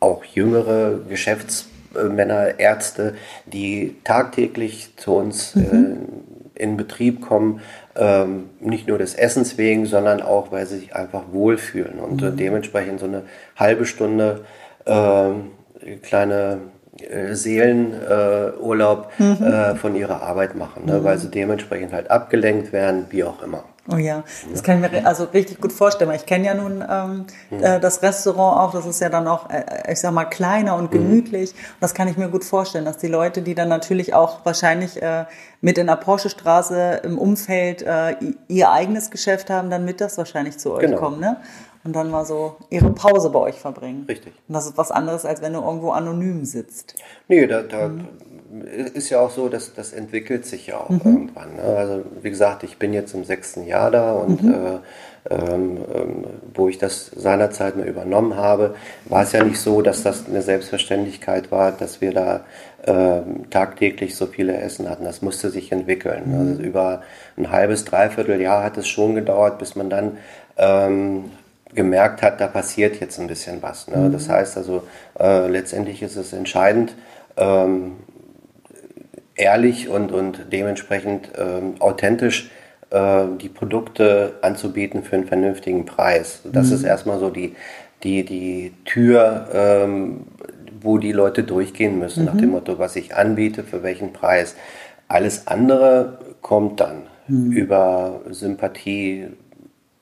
auch 0.00 0.24
jüngere 0.24 1.00
Geschäftsmänner, 1.08 2.58
Ärzte, 2.58 3.14
die 3.46 3.96
tagtäglich 4.04 4.90
zu 4.96 5.14
uns 5.14 5.54
mhm. 5.54 5.62
äh, 6.56 6.62
in 6.62 6.76
Betrieb 6.76 7.20
kommen, 7.20 7.60
ähm, 7.94 8.50
nicht 8.60 8.88
nur 8.88 8.98
des 8.98 9.14
Essens 9.14 9.58
wegen, 9.58 9.86
sondern 9.86 10.22
auch, 10.22 10.52
weil 10.52 10.66
sie 10.66 10.78
sich 10.78 10.96
einfach 10.96 11.24
wohlfühlen 11.32 11.98
und 11.98 12.22
mhm. 12.22 12.36
dementsprechend 12.36 13.00
so 13.00 13.06
eine 13.06 13.22
halbe 13.56 13.84
Stunde 13.84 14.44
äh, 14.84 15.30
kleine 16.02 16.52
äh, 16.54 16.75
Seelenurlaub 17.32 19.12
äh, 19.18 19.22
mhm. 19.22 19.42
äh, 19.42 19.74
von 19.76 19.94
ihrer 19.94 20.22
Arbeit 20.22 20.54
machen, 20.54 20.84
ne? 20.86 20.98
Mhm. 20.98 21.04
weil 21.04 21.18
sie 21.18 21.28
dementsprechend 21.28 21.92
halt 21.92 22.10
abgelenkt 22.10 22.72
werden, 22.72 23.06
wie 23.10 23.24
auch 23.24 23.42
immer. 23.42 23.64
Oh 23.92 23.96
ja, 23.96 24.24
das 24.50 24.62
kann 24.62 24.82
ich 24.82 24.90
mir 24.90 25.06
also 25.06 25.24
richtig 25.24 25.60
gut 25.60 25.72
vorstellen. 25.72 26.10
Ich 26.12 26.26
kenne 26.26 26.46
ja 26.46 26.54
nun 26.54 26.84
ähm, 26.88 27.26
mhm. 27.50 27.62
äh, 27.62 27.80
das 27.80 28.02
Restaurant 28.02 28.58
auch, 28.60 28.72
das 28.72 28.84
ist 28.84 29.00
ja 29.00 29.08
dann 29.08 29.28
auch, 29.28 29.48
äh, 29.48 29.92
ich 29.92 30.00
sag 30.00 30.12
mal, 30.12 30.24
kleiner 30.24 30.76
und 30.76 30.92
mhm. 30.92 30.98
gemütlich. 30.98 31.52
Und 31.52 31.80
das 31.80 31.94
kann 31.94 32.08
ich 32.08 32.16
mir 32.16 32.28
gut 32.28 32.44
vorstellen, 32.44 32.84
dass 32.84 32.98
die 32.98 33.06
Leute, 33.06 33.42
die 33.42 33.54
dann 33.54 33.68
natürlich 33.68 34.12
auch 34.12 34.44
wahrscheinlich 34.44 35.00
äh, 35.00 35.26
mit 35.60 35.78
in 35.78 35.86
der 35.86 35.96
Porsche-Straße 35.96 37.02
im 37.04 37.18
Umfeld 37.18 37.82
äh, 37.82 38.16
ihr 38.48 38.72
eigenes 38.72 39.10
Geschäft 39.10 39.50
haben, 39.50 39.70
dann 39.70 39.84
mit 39.84 40.00
das 40.00 40.18
wahrscheinlich 40.18 40.58
zu 40.58 40.72
euch 40.72 40.80
genau. 40.80 40.98
kommen. 40.98 41.20
Ne? 41.20 41.36
und 41.84 41.94
dann 41.94 42.10
mal 42.10 42.24
so 42.26 42.56
ihre 42.68 42.90
Pause 42.90 43.30
bei 43.30 43.38
euch 43.38 43.60
verbringen. 43.60 44.06
Richtig. 44.08 44.32
Und 44.48 44.54
das 44.54 44.66
ist 44.66 44.76
was 44.76 44.90
anderes, 44.90 45.24
als 45.24 45.40
wenn 45.40 45.52
du 45.52 45.60
irgendwo 45.60 45.92
anonym 45.92 46.44
sitzt. 46.44 46.96
Nee, 47.28 47.46
da, 47.46 47.62
da 47.62 47.86
mhm. 47.86 48.08
Ist 48.64 49.10
ja 49.10 49.20
auch 49.20 49.30
so, 49.30 49.48
dass 49.48 49.74
das 49.74 49.92
entwickelt 49.92 50.46
sich 50.46 50.68
ja 50.68 50.78
auch 50.78 50.90
mhm. 50.90 51.00
irgendwann. 51.04 51.56
Ne? 51.56 51.62
Also 51.62 52.02
wie 52.22 52.30
gesagt, 52.30 52.62
ich 52.62 52.78
bin 52.78 52.92
jetzt 52.92 53.14
im 53.14 53.24
sechsten 53.24 53.66
Jahr 53.66 53.90
da 53.90 54.12
und 54.12 54.42
mhm. 54.42 54.52
äh, 54.52 54.78
ähm, 55.28 55.78
ähm, 55.92 56.24
wo 56.54 56.68
ich 56.68 56.78
das 56.78 57.10
seinerzeit 57.16 57.76
mal 57.76 57.86
übernommen 57.86 58.36
habe, 58.36 58.76
war 59.06 59.22
es 59.22 59.32
ja 59.32 59.42
nicht 59.42 59.58
so, 59.58 59.82
dass 59.82 60.02
das 60.02 60.26
eine 60.28 60.42
Selbstverständlichkeit 60.42 61.50
war, 61.50 61.72
dass 61.72 62.00
wir 62.00 62.12
da 62.12 62.40
ähm, 62.86 63.50
tagtäglich 63.50 64.14
so 64.14 64.26
viele 64.26 64.56
Essen 64.56 64.88
hatten. 64.88 65.04
Das 65.04 65.22
musste 65.22 65.50
sich 65.50 65.72
entwickeln. 65.72 66.22
Mhm. 66.26 66.38
Also 66.38 66.62
über 66.62 67.02
ein 67.36 67.50
halbes, 67.50 67.84
dreiviertel 67.84 68.40
Jahr 68.40 68.62
hat 68.62 68.76
es 68.76 68.86
schon 68.86 69.16
gedauert, 69.16 69.58
bis 69.58 69.74
man 69.74 69.90
dann 69.90 70.18
ähm, 70.56 71.24
gemerkt 71.74 72.22
hat, 72.22 72.40
da 72.40 72.46
passiert 72.46 73.00
jetzt 73.00 73.18
ein 73.18 73.26
bisschen 73.26 73.62
was. 73.62 73.88
Ne? 73.88 73.96
Mhm. 73.96 74.12
Das 74.12 74.28
heißt 74.28 74.56
also, 74.56 74.84
äh, 75.18 75.48
letztendlich 75.48 76.02
ist 76.02 76.16
es 76.16 76.32
entscheidend, 76.32 76.94
ähm, 77.36 77.96
ehrlich 79.36 79.88
und, 79.88 80.12
und 80.12 80.46
dementsprechend 80.52 81.30
ähm, 81.38 81.74
authentisch 81.78 82.50
äh, 82.90 83.24
die 83.40 83.48
Produkte 83.48 84.34
anzubieten 84.42 85.02
für 85.02 85.16
einen 85.16 85.26
vernünftigen 85.26 85.84
Preis. 85.84 86.40
Das 86.44 86.68
mhm. 86.68 86.74
ist 86.74 86.82
erstmal 86.84 87.18
so 87.18 87.30
die, 87.30 87.54
die, 88.02 88.24
die 88.24 88.72
Tür, 88.84 89.48
ähm, 89.52 90.26
wo 90.80 90.98
die 90.98 91.12
Leute 91.12 91.42
durchgehen 91.44 91.98
müssen, 91.98 92.20
mhm. 92.20 92.26
nach 92.26 92.36
dem 92.36 92.50
Motto, 92.50 92.78
was 92.78 92.96
ich 92.96 93.14
anbiete, 93.14 93.62
für 93.64 93.82
welchen 93.82 94.12
Preis. 94.12 94.56
Alles 95.08 95.46
andere 95.46 96.18
kommt 96.40 96.80
dann 96.80 97.02
mhm. 97.28 97.52
über 97.52 98.20
Sympathie, 98.30 99.28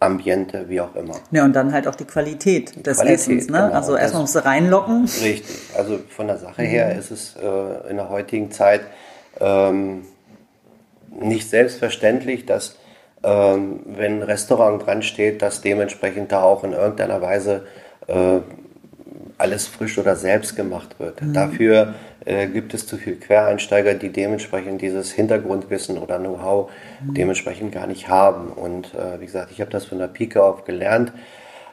Ambiente, 0.00 0.68
wie 0.68 0.80
auch 0.80 0.94
immer. 0.94 1.14
Ja, 1.30 1.44
und 1.44 1.54
dann 1.54 1.72
halt 1.72 1.88
auch 1.88 1.94
die 1.94 2.04
Qualität 2.04 2.76
die 2.76 2.82
des 2.82 2.98
Qualität, 2.98 3.20
Essens. 3.20 3.48
Ne? 3.48 3.58
Genau. 3.58 3.72
Also 3.72 3.96
erstmal 3.96 4.22
musst 4.22 4.34
du 4.34 4.44
reinlocken. 4.44 5.04
Richtig. 5.04 5.56
Also 5.76 5.98
von 6.08 6.26
der 6.26 6.36
Sache 6.36 6.62
her 6.62 6.92
mhm. 6.92 6.98
ist 6.98 7.10
es 7.10 7.36
äh, 7.36 7.90
in 7.90 7.96
der 7.96 8.10
heutigen 8.10 8.50
Zeit 8.50 8.82
ähm, 9.44 10.04
nicht 11.20 11.48
selbstverständlich, 11.48 12.46
dass 12.46 12.78
ähm, 13.22 13.80
wenn 13.86 14.18
ein 14.18 14.22
Restaurant 14.22 14.84
dran 14.86 15.02
steht, 15.02 15.42
dass 15.42 15.60
dementsprechend 15.60 16.32
da 16.32 16.42
auch 16.42 16.64
in 16.64 16.72
irgendeiner 16.72 17.22
Weise 17.22 17.66
äh, 18.06 18.40
alles 19.38 19.66
frisch 19.66 19.98
oder 19.98 20.16
selbst 20.16 20.56
gemacht 20.56 20.98
wird. 20.98 21.22
Mhm. 21.22 21.32
Dafür 21.32 21.94
äh, 22.24 22.46
gibt 22.46 22.74
es 22.74 22.86
zu 22.86 22.96
viele 22.96 23.16
Quereinsteiger, 23.16 23.94
die 23.94 24.10
dementsprechend 24.10 24.82
dieses 24.82 25.12
Hintergrundwissen 25.12 25.98
oder 25.98 26.18
Know-how 26.18 26.70
mhm. 27.02 27.14
dementsprechend 27.14 27.72
gar 27.72 27.86
nicht 27.86 28.08
haben. 28.08 28.48
Und 28.48 28.94
äh, 28.94 29.20
wie 29.20 29.26
gesagt, 29.26 29.50
ich 29.50 29.60
habe 29.60 29.70
das 29.70 29.86
von 29.86 29.98
der 29.98 30.08
Pike 30.08 30.42
auf 30.42 30.64
gelernt, 30.64 31.12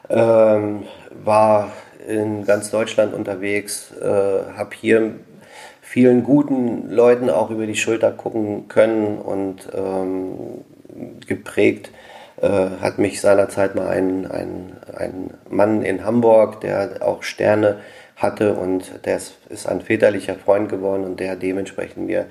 ähm, 0.08 0.84
war 1.22 1.70
in 2.08 2.44
ganz 2.44 2.70
Deutschland 2.70 3.14
unterwegs, 3.14 3.92
äh, 4.00 4.06
habe 4.56 4.70
hier 4.78 5.14
vielen 5.92 6.24
guten 6.24 6.88
Leuten 6.88 7.28
auch 7.28 7.50
über 7.50 7.66
die 7.66 7.74
Schulter 7.74 8.12
gucken 8.12 8.66
können 8.68 9.18
und 9.18 9.68
ähm, 9.74 10.64
geprägt 11.26 11.90
äh, 12.40 12.48
hat 12.80 12.96
mich 12.96 13.20
seinerzeit 13.20 13.74
mal 13.74 13.88
ein, 13.88 14.24
ein, 14.24 14.72
ein 14.96 15.34
Mann 15.50 15.82
in 15.82 16.02
Hamburg, 16.02 16.62
der 16.62 17.02
auch 17.02 17.22
Sterne 17.22 17.80
hatte 18.16 18.54
und 18.54 19.04
der 19.04 19.16
ist, 19.16 19.34
ist 19.50 19.68
ein 19.68 19.82
väterlicher 19.82 20.36
Freund 20.36 20.70
geworden 20.70 21.04
und 21.04 21.20
der 21.20 21.36
dementsprechend 21.36 22.06
mir 22.06 22.24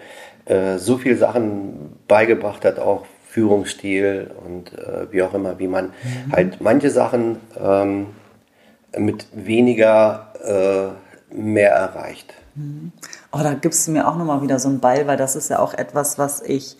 äh, 0.45 0.79
so 0.79 0.97
viele 0.97 1.17
Sachen 1.17 1.97
beigebracht 2.07 2.65
hat, 2.65 2.79
auch 2.79 3.05
Führungsstil 3.27 4.31
und 4.43 4.73
äh, 4.73 5.11
wie 5.11 5.21
auch 5.21 5.35
immer, 5.35 5.59
wie 5.59 5.67
man 5.67 5.85
mhm. 5.85 6.31
halt 6.31 6.61
manche 6.61 6.89
Sachen 6.89 7.37
ähm, 7.63 8.07
mit 8.97 9.27
weniger 9.33 10.95
äh, 11.29 11.35
mehr 11.35 11.73
erreicht. 11.73 12.33
Mhm. 12.55 12.91
Oh, 13.31 13.39
da 13.41 13.53
gibst 13.53 13.87
du 13.87 13.91
mir 13.91 14.07
auch 14.07 14.17
nochmal 14.17 14.41
wieder 14.41 14.59
so 14.59 14.69
einen 14.69 14.79
Ball, 14.79 15.07
weil 15.07 15.17
das 15.17 15.35
ist 15.35 15.49
ja 15.49 15.59
auch 15.59 15.73
etwas, 15.73 16.17
was 16.17 16.41
ich 16.41 16.77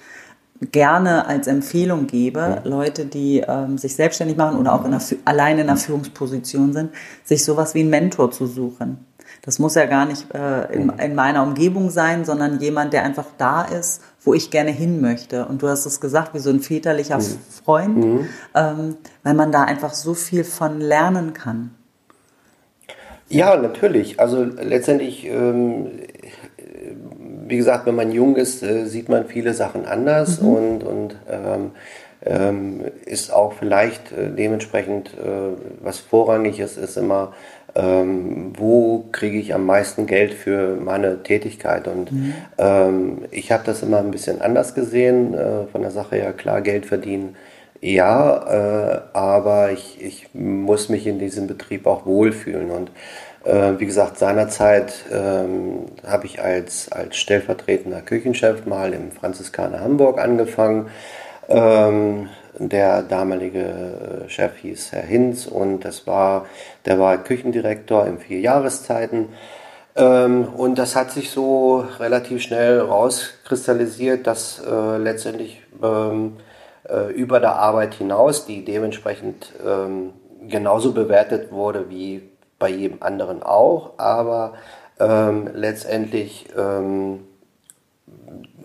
gerne 0.59 1.25
als 1.25 1.47
Empfehlung 1.47 2.07
gebe, 2.07 2.61
Leute, 2.65 3.05
die 3.05 3.39
ähm, 3.39 3.77
sich 3.77 3.95
selbstständig 3.95 4.37
machen 4.37 4.59
oder 4.59 4.73
auch 4.73 4.85
in 4.85 4.93
einer, 4.93 5.01
alleine 5.25 5.61
in 5.61 5.69
einer 5.69 5.77
Führungsposition 5.77 6.73
sind, 6.73 6.91
sich 7.23 7.43
sowas 7.43 7.73
wie 7.73 7.79
einen 7.79 7.89
Mentor 7.89 8.31
zu 8.31 8.45
suchen. 8.45 9.05
Das 9.43 9.57
muss 9.57 9.73
ja 9.73 9.85
gar 9.85 10.05
nicht 10.05 10.31
äh, 10.35 10.71
in, 10.71 10.89
in, 10.89 11.15
meiner 11.15 11.41
Umgebung 11.41 11.89
sein, 11.89 12.25
sondern 12.25 12.59
jemand, 12.59 12.93
der 12.93 13.03
einfach 13.03 13.25
da 13.39 13.63
ist, 13.63 14.03
wo 14.23 14.35
ich 14.35 14.51
gerne 14.51 14.69
hin 14.69 15.01
möchte. 15.01 15.45
Und 15.45 15.63
du 15.63 15.67
hast 15.67 15.87
es 15.87 15.99
gesagt, 15.99 16.35
wie 16.35 16.39
so 16.39 16.51
ein 16.51 16.59
väterlicher 16.59 17.17
mhm. 17.17 17.37
Freund, 17.63 17.97
mhm. 17.97 18.29
Ähm, 18.53 18.97
weil 19.23 19.33
man 19.33 19.51
da 19.51 19.63
einfach 19.63 19.93
so 19.93 20.13
viel 20.13 20.43
von 20.43 20.79
lernen 20.79 21.33
kann. 21.33 21.71
Ja, 23.29 23.55
natürlich. 23.55 24.19
Also 24.19 24.43
letztendlich 24.43 25.25
ähm, 25.25 25.87
wie 27.51 27.57
gesagt, 27.57 27.85
wenn 27.85 27.95
man 27.95 28.11
jung 28.11 28.37
ist, 28.37 28.63
äh, 28.63 28.85
sieht 28.85 29.09
man 29.09 29.25
viele 29.25 29.53
Sachen 29.53 29.85
anders 29.85 30.41
mhm. 30.41 30.47
und, 30.47 30.83
und 30.83 31.15
ähm, 31.29 31.71
ähm, 32.25 32.81
ist 33.05 33.33
auch 33.33 33.53
vielleicht 33.53 34.11
äh, 34.13 34.29
dementsprechend, 34.29 35.09
äh, 35.09 35.83
was 35.83 35.99
vorrangig 35.99 36.59
ist, 36.59 36.77
ist 36.77 36.95
immer, 36.95 37.33
ähm, 37.75 38.53
wo 38.57 39.05
kriege 39.11 39.37
ich 39.37 39.53
am 39.53 39.65
meisten 39.65 40.05
Geld 40.05 40.33
für 40.33 40.77
meine 40.77 41.23
Tätigkeit. 41.23 41.87
Und 41.87 42.11
mhm. 42.11 42.33
ähm, 42.57 43.17
ich 43.31 43.51
habe 43.51 43.63
das 43.65 43.83
immer 43.83 43.97
ein 43.97 44.11
bisschen 44.11 44.41
anders 44.41 44.73
gesehen, 44.73 45.33
äh, 45.33 45.65
von 45.71 45.81
der 45.81 45.91
Sache 45.91 46.15
her 46.15 46.31
klar, 46.31 46.61
Geld 46.61 46.85
verdienen. 46.85 47.35
Ja, 47.81 48.93
äh, 48.93 49.01
aber 49.11 49.71
ich, 49.71 50.01
ich 50.01 50.29
muss 50.33 50.87
mich 50.87 51.07
in 51.07 51.19
diesem 51.19 51.47
Betrieb 51.47 51.85
auch 51.87 52.05
wohlfühlen. 52.05 52.69
Und 52.69 52.91
äh, 53.43 53.73
wie 53.79 53.85
gesagt, 53.85 54.17
seinerzeit 54.17 54.93
ähm, 55.11 55.87
habe 56.05 56.25
ich 56.25 56.41
als, 56.41 56.91
als 56.91 57.17
stellvertretender 57.17 58.01
Küchenchef 58.01 58.65
mal 58.65 58.93
im 58.93 59.11
Franziskaner 59.11 59.79
Hamburg 59.79 60.19
angefangen. 60.19 60.89
Ähm, 61.49 62.29
der 62.57 63.01
damalige 63.01 64.25
äh, 64.25 64.29
Chef 64.29 64.57
hieß 64.57 64.91
Herr 64.91 65.03
Hinz 65.03 65.47
und 65.47 65.85
das 65.85 66.05
war, 66.05 66.45
der 66.85 66.99
war 66.99 67.17
Küchendirektor 67.17 68.05
in 68.05 68.19
vier 68.19 68.39
Jahreszeiten. 68.39 69.29
Ähm, 69.95 70.47
und 70.55 70.77
das 70.77 70.95
hat 70.95 71.11
sich 71.11 71.31
so 71.31 71.85
relativ 71.99 72.41
schnell 72.41 72.79
rauskristallisiert, 72.79 74.27
dass 74.27 74.61
äh, 74.65 74.97
letztendlich 74.97 75.61
ähm, 75.81 76.37
äh, 76.87 77.11
über 77.11 77.39
der 77.39 77.55
Arbeit 77.55 77.95
hinaus, 77.95 78.45
die 78.45 78.63
dementsprechend 78.63 79.51
ähm, 79.65 80.13
genauso 80.47 80.93
bewertet 80.93 81.51
wurde 81.51 81.89
wie 81.89 82.30
bei 82.61 82.69
jedem 82.69 83.01
anderen 83.01 83.43
auch, 83.43 83.93
aber 83.97 84.53
ähm, 84.99 85.49
letztendlich 85.53 86.45
ähm, 86.57 87.21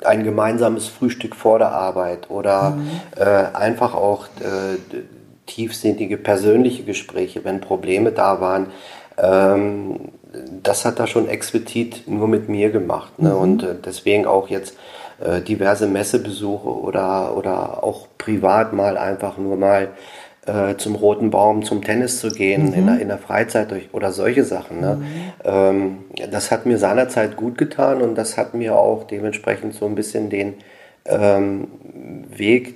ein 0.04 0.22
gemeinsames 0.22 0.86
Frühstück 0.86 1.34
vor 1.34 1.58
der 1.58 1.72
Arbeit 1.72 2.30
oder 2.30 2.70
mhm. 2.70 3.00
äh, 3.16 3.56
einfach 3.56 3.94
auch 3.94 4.26
äh, 4.40 5.02
tiefsinnige 5.46 6.18
persönliche 6.18 6.84
Gespräche, 6.84 7.44
wenn 7.44 7.60
Probleme 7.60 8.12
da 8.12 8.40
waren. 8.40 8.66
Ähm, 9.16 10.12
das 10.62 10.84
hat 10.84 10.98
er 10.98 11.06
schon 11.06 11.28
explizit 11.28 12.06
nur 12.06 12.28
mit 12.28 12.50
mir 12.50 12.70
gemacht. 12.70 13.18
Ne? 13.18 13.30
Mhm. 13.30 13.36
Und 13.36 13.62
äh, 13.62 13.74
deswegen 13.82 14.26
auch 14.26 14.48
jetzt 14.48 14.76
äh, 15.18 15.40
diverse 15.40 15.86
Messebesuche 15.86 16.68
oder, 16.68 17.34
oder 17.34 17.82
auch 17.82 18.08
privat 18.18 18.74
mal 18.74 18.98
einfach 18.98 19.38
nur 19.38 19.56
mal 19.56 19.88
äh, 20.46 20.76
zum 20.76 20.94
Roten 20.94 21.30
Baum, 21.30 21.62
zum 21.62 21.82
Tennis 21.82 22.20
zu 22.20 22.28
gehen, 22.30 22.68
mhm. 22.68 22.74
in, 22.74 22.86
der, 22.86 23.00
in 23.00 23.08
der 23.08 23.18
Freizeit 23.18 23.70
durch, 23.70 23.88
oder 23.92 24.12
solche 24.12 24.44
Sachen. 24.44 24.80
Ne? 24.80 24.96
Mhm. 24.96 25.04
Ähm, 25.44 25.98
das 26.30 26.50
hat 26.50 26.66
mir 26.66 26.78
seinerzeit 26.78 27.36
gut 27.36 27.58
getan 27.58 28.00
und 28.00 28.16
das 28.16 28.36
hat 28.36 28.54
mir 28.54 28.76
auch 28.76 29.04
dementsprechend 29.04 29.74
so 29.74 29.86
ein 29.86 29.94
bisschen 29.94 30.30
den 30.30 30.54
ähm, 31.04 31.68
Weg 32.34 32.74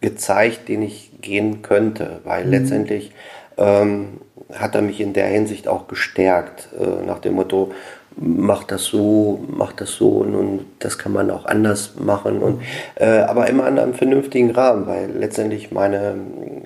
gezeigt, 0.00 0.68
den 0.68 0.82
ich 0.82 1.12
gehen 1.20 1.62
könnte, 1.62 2.20
weil 2.24 2.44
mhm. 2.44 2.50
letztendlich 2.50 3.12
ähm, 3.56 4.20
hat 4.52 4.74
er 4.74 4.82
mich 4.82 5.00
in 5.00 5.12
der 5.12 5.28
Hinsicht 5.28 5.68
auch 5.68 5.88
gestärkt, 5.88 6.68
äh, 6.78 7.06
nach 7.06 7.20
dem 7.20 7.34
Motto, 7.34 7.72
mach 8.16 8.64
das 8.64 8.84
so, 8.84 9.44
mach 9.48 9.72
das 9.72 9.92
so 9.92 10.08
und 10.08 10.66
das 10.78 10.98
kann 10.98 11.12
man 11.12 11.30
auch 11.30 11.46
anders 11.46 11.94
machen 11.98 12.38
und 12.38 12.62
äh, 12.96 13.20
aber 13.20 13.48
immer 13.48 13.68
in 13.68 13.78
einem 13.78 13.94
vernünftigen 13.94 14.50
Rahmen, 14.50 14.86
weil 14.86 15.10
letztendlich 15.10 15.72
meine 15.72 16.14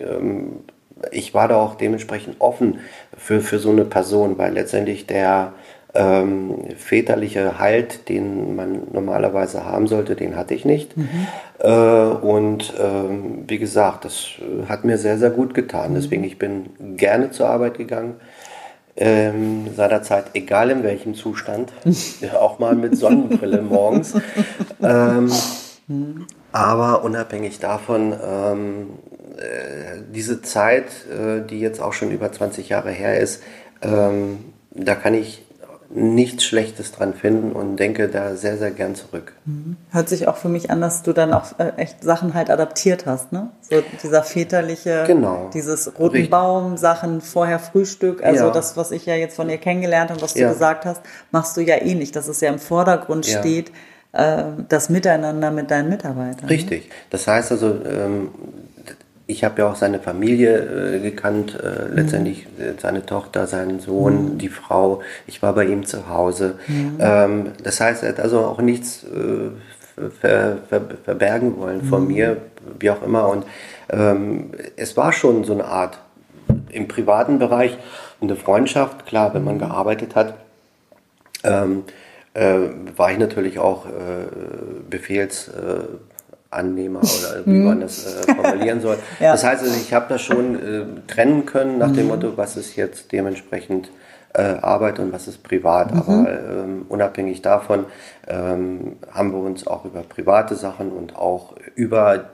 ähm, 0.00 0.60
ich 1.12 1.34
war 1.34 1.48
da 1.48 1.56
auch 1.56 1.76
dementsprechend 1.76 2.40
offen 2.40 2.80
für, 3.16 3.40
für 3.40 3.58
so 3.58 3.70
eine 3.70 3.84
Person, 3.84 4.38
weil 4.38 4.52
letztendlich 4.52 5.06
der 5.06 5.52
ähm, 5.94 6.64
väterliche 6.76 7.58
Halt, 7.58 8.08
den 8.08 8.56
man 8.56 8.82
normalerweise 8.92 9.64
haben 9.64 9.86
sollte, 9.86 10.16
den 10.16 10.36
hatte 10.36 10.54
ich 10.54 10.64
nicht. 10.64 10.96
Mhm. 10.96 11.08
Äh, 11.60 11.70
und 11.70 12.74
ähm, 12.80 13.44
wie 13.46 13.58
gesagt, 13.58 14.04
das 14.04 14.26
hat 14.68 14.84
mir 14.84 14.98
sehr, 14.98 15.18
sehr 15.18 15.30
gut 15.30 15.54
getan. 15.54 15.94
Deswegen, 15.94 16.24
ich 16.24 16.38
bin 16.38 16.96
gerne 16.96 17.30
zur 17.30 17.48
Arbeit 17.48 17.78
gegangen 17.78 18.16
ähm, 18.98 19.68
seinerzeit, 19.74 20.26
egal 20.34 20.70
in 20.70 20.82
welchem 20.82 21.14
Zustand, 21.14 21.72
auch 22.38 22.58
mal 22.58 22.74
mit 22.74 22.96
Sonnenbrille 22.96 23.62
morgens. 23.62 24.14
Ähm, 24.82 25.30
aber 26.52 27.04
unabhängig 27.04 27.60
davon, 27.60 28.12
ähm, 28.12 28.86
äh, 29.36 30.02
diese 30.12 30.42
Zeit, 30.42 30.86
äh, 31.10 31.46
die 31.46 31.60
jetzt 31.60 31.80
auch 31.80 31.92
schon 31.92 32.10
über 32.10 32.32
20 32.32 32.68
Jahre 32.68 32.90
her 32.90 33.18
ist, 33.18 33.42
ähm, 33.82 34.52
da 34.70 34.94
kann 34.94 35.14
ich 35.14 35.44
nichts 35.90 36.44
Schlechtes 36.44 36.92
dran 36.92 37.14
finden 37.14 37.52
und 37.52 37.76
denke 37.76 38.08
da 38.08 38.36
sehr, 38.36 38.58
sehr 38.58 38.70
gern 38.70 38.94
zurück. 38.94 39.32
Mhm. 39.46 39.76
Hört 39.90 40.08
sich 40.10 40.28
auch 40.28 40.36
für 40.36 40.50
mich 40.50 40.70
an, 40.70 40.82
dass 40.82 41.02
du 41.02 41.14
dann 41.14 41.32
auch 41.32 41.58
äh, 41.58 41.72
echt 41.76 42.02
Sachen 42.02 42.34
halt 42.34 42.50
adaptiert 42.50 43.06
hast, 43.06 43.32
ne? 43.32 43.48
So 43.62 43.82
dieser 44.02 44.22
väterliche, 44.22 45.04
genau. 45.06 45.50
dieses 45.54 45.98
roten 45.98 46.28
Baum, 46.28 46.76
Sachen 46.76 47.22
vorher 47.22 47.58
Frühstück, 47.58 48.22
also 48.22 48.46
ja. 48.46 48.50
das, 48.50 48.76
was 48.76 48.90
ich 48.90 49.06
ja 49.06 49.14
jetzt 49.14 49.36
von 49.36 49.48
dir 49.48 49.56
kennengelernt 49.56 50.10
habe, 50.10 50.20
was 50.20 50.34
du 50.34 50.40
ja. 50.40 50.50
gesagt 50.50 50.84
hast, 50.84 51.00
machst 51.30 51.56
du 51.56 51.62
ja 51.62 51.76
eh 51.76 51.94
nicht, 51.94 52.14
dass 52.16 52.28
es 52.28 52.40
ja 52.42 52.50
im 52.50 52.58
Vordergrund 52.58 53.26
ja. 53.26 53.38
steht, 53.38 53.72
äh, 54.12 54.44
das 54.68 54.90
Miteinander 54.90 55.50
mit 55.50 55.70
deinen 55.70 55.88
Mitarbeitern. 55.88 56.48
Richtig. 56.48 56.90
Das 57.08 57.26
heißt 57.26 57.50
also, 57.52 57.68
ähm, 57.84 58.28
ich 59.30 59.44
habe 59.44 59.60
ja 59.60 59.70
auch 59.70 59.76
seine 59.76 60.00
Familie 60.00 60.96
äh, 60.96 61.00
gekannt, 61.00 61.54
äh, 61.54 61.94
letztendlich 61.94 62.46
äh, 62.58 62.72
seine 62.78 63.04
Tochter, 63.04 63.46
seinen 63.46 63.78
Sohn, 63.78 64.32
mhm. 64.32 64.38
die 64.38 64.48
Frau. 64.48 65.02
Ich 65.26 65.42
war 65.42 65.52
bei 65.52 65.66
ihm 65.66 65.84
zu 65.84 66.08
Hause. 66.08 66.58
Mhm. 66.66 66.96
Ähm, 66.98 67.52
das 67.62 67.78
heißt, 67.78 68.02
er 68.02 68.08
hat 68.08 68.20
also 68.20 68.40
auch 68.40 68.62
nichts 68.62 69.04
äh, 69.04 70.08
ver, 70.18 70.58
ver, 70.66 70.80
verbergen 71.04 71.58
wollen 71.58 71.82
von 71.82 72.04
mhm. 72.04 72.08
mir, 72.08 72.36
wie 72.80 72.90
auch 72.90 73.02
immer. 73.02 73.28
Und 73.28 73.44
ähm, 73.90 74.52
es 74.76 74.96
war 74.96 75.12
schon 75.12 75.44
so 75.44 75.52
eine 75.52 75.66
Art 75.66 75.98
im 76.70 76.88
privaten 76.88 77.38
Bereich 77.38 77.76
eine 78.22 78.34
Freundschaft. 78.34 79.04
Klar, 79.04 79.34
wenn 79.34 79.44
man 79.44 79.56
mhm. 79.56 79.60
gearbeitet 79.60 80.16
hat, 80.16 80.38
ähm, 81.44 81.84
äh, 82.32 82.60
war 82.96 83.12
ich 83.12 83.18
natürlich 83.18 83.58
auch 83.58 83.84
äh, 83.84 83.90
Befehls 84.88 85.50
Annehmer 86.50 87.00
oder 87.02 87.46
wie 87.46 87.58
man 87.58 87.80
das 87.80 88.06
äh, 88.06 88.34
formulieren 88.34 88.80
soll. 88.80 88.98
ja. 89.20 89.32
Das 89.32 89.44
heißt, 89.44 89.62
also, 89.62 89.74
ich 89.74 89.92
habe 89.92 90.06
das 90.08 90.22
schon 90.22 90.54
äh, 90.54 90.84
trennen 91.06 91.46
können 91.46 91.78
nach 91.78 91.92
dem 91.92 92.04
mhm. 92.04 92.08
Motto, 92.08 92.36
was 92.36 92.56
ist 92.56 92.76
jetzt 92.76 93.12
dementsprechend 93.12 93.90
äh, 94.34 94.42
Arbeit 94.42 94.98
und 94.98 95.12
was 95.12 95.28
ist 95.28 95.42
privat. 95.42 95.92
Mhm. 95.92 96.00
Aber 96.00 96.28
ähm, 96.30 96.86
unabhängig 96.88 97.42
davon 97.42 97.86
ähm, 98.26 98.96
haben 99.10 99.32
wir 99.32 99.40
uns 99.40 99.66
auch 99.66 99.84
über 99.84 100.02
private 100.02 100.54
Sachen 100.54 100.90
und 100.90 101.16
auch 101.16 101.54
über 101.74 102.30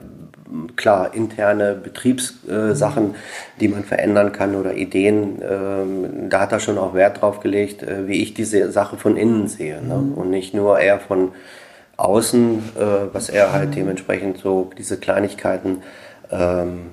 klar 0.76 1.14
interne 1.14 1.75
Betriebssachen, 1.75 3.09
mhm. 3.09 3.14
die 3.61 3.68
man 3.68 3.85
verändern 3.85 4.33
kann 4.33 4.54
oder 4.54 4.75
Ideen. 4.75 5.42
Ähm, 5.42 6.28
da 6.28 6.40
hat 6.40 6.52
er 6.52 6.61
schon 6.61 6.78
auch 6.78 6.94
Wert 6.94 7.21
drauf 7.21 7.40
gelegt, 7.40 7.83
äh, 7.83 8.06
wie 8.06 8.23
ich 8.23 8.35
diese 8.35 8.71
Sache 8.71 8.97
von 8.97 9.16
innen 9.16 9.49
sehe 9.49 9.83
ne? 9.83 9.97
Mhm. 9.97 10.14
und 10.14 10.30
nicht 10.30 10.54
nur 10.54 10.78
eher 10.78 11.00
von 11.00 11.33
außen, 11.97 12.59
äh, 12.77 13.15
was 13.15 13.29
er 13.29 13.53
halt 13.53 13.75
dementsprechend 13.75 14.39
so 14.39 14.71
diese 14.77 14.99
Kleinigkeiten 14.99 15.83
ähm, 16.31 16.91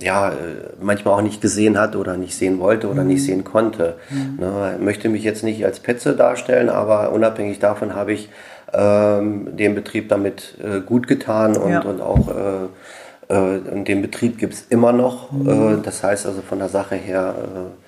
ja, 0.00 0.30
äh, 0.30 0.34
manchmal 0.80 1.14
auch 1.14 1.22
nicht 1.22 1.40
gesehen 1.40 1.78
hat 1.78 1.96
oder 1.96 2.16
nicht 2.16 2.34
sehen 2.34 2.58
wollte 2.58 2.88
oder 2.88 3.02
mhm. 3.02 3.08
nicht 3.08 3.24
sehen 3.24 3.44
konnte. 3.44 3.96
Mhm. 4.10 4.36
Ne, 4.40 4.76
möchte 4.80 5.08
mich 5.08 5.22
jetzt 5.22 5.44
nicht 5.44 5.64
als 5.64 5.80
Petze 5.80 6.16
darstellen, 6.16 6.68
aber 6.68 7.12
unabhängig 7.12 7.58
davon 7.58 7.94
habe 7.94 8.12
ich 8.12 8.30
ähm, 8.72 9.56
dem 9.56 9.74
Betrieb 9.74 10.08
damit 10.08 10.56
äh, 10.62 10.80
gut 10.80 11.06
getan 11.06 11.56
und, 11.56 11.72
ja. 11.72 11.82
und 11.82 12.00
auch 12.00 12.28
äh, 12.28 13.34
äh, 13.34 13.84
den 13.84 14.02
Betrieb 14.02 14.38
gibt 14.38 14.54
es 14.54 14.66
immer 14.68 14.92
noch. 14.92 15.30
Mhm. 15.32 15.48
Äh, 15.48 15.82
das 15.82 16.02
heißt 16.02 16.26
also 16.26 16.40
von 16.42 16.58
der 16.58 16.68
Sache 16.68 16.94
her 16.94 17.34
äh, 17.38 17.79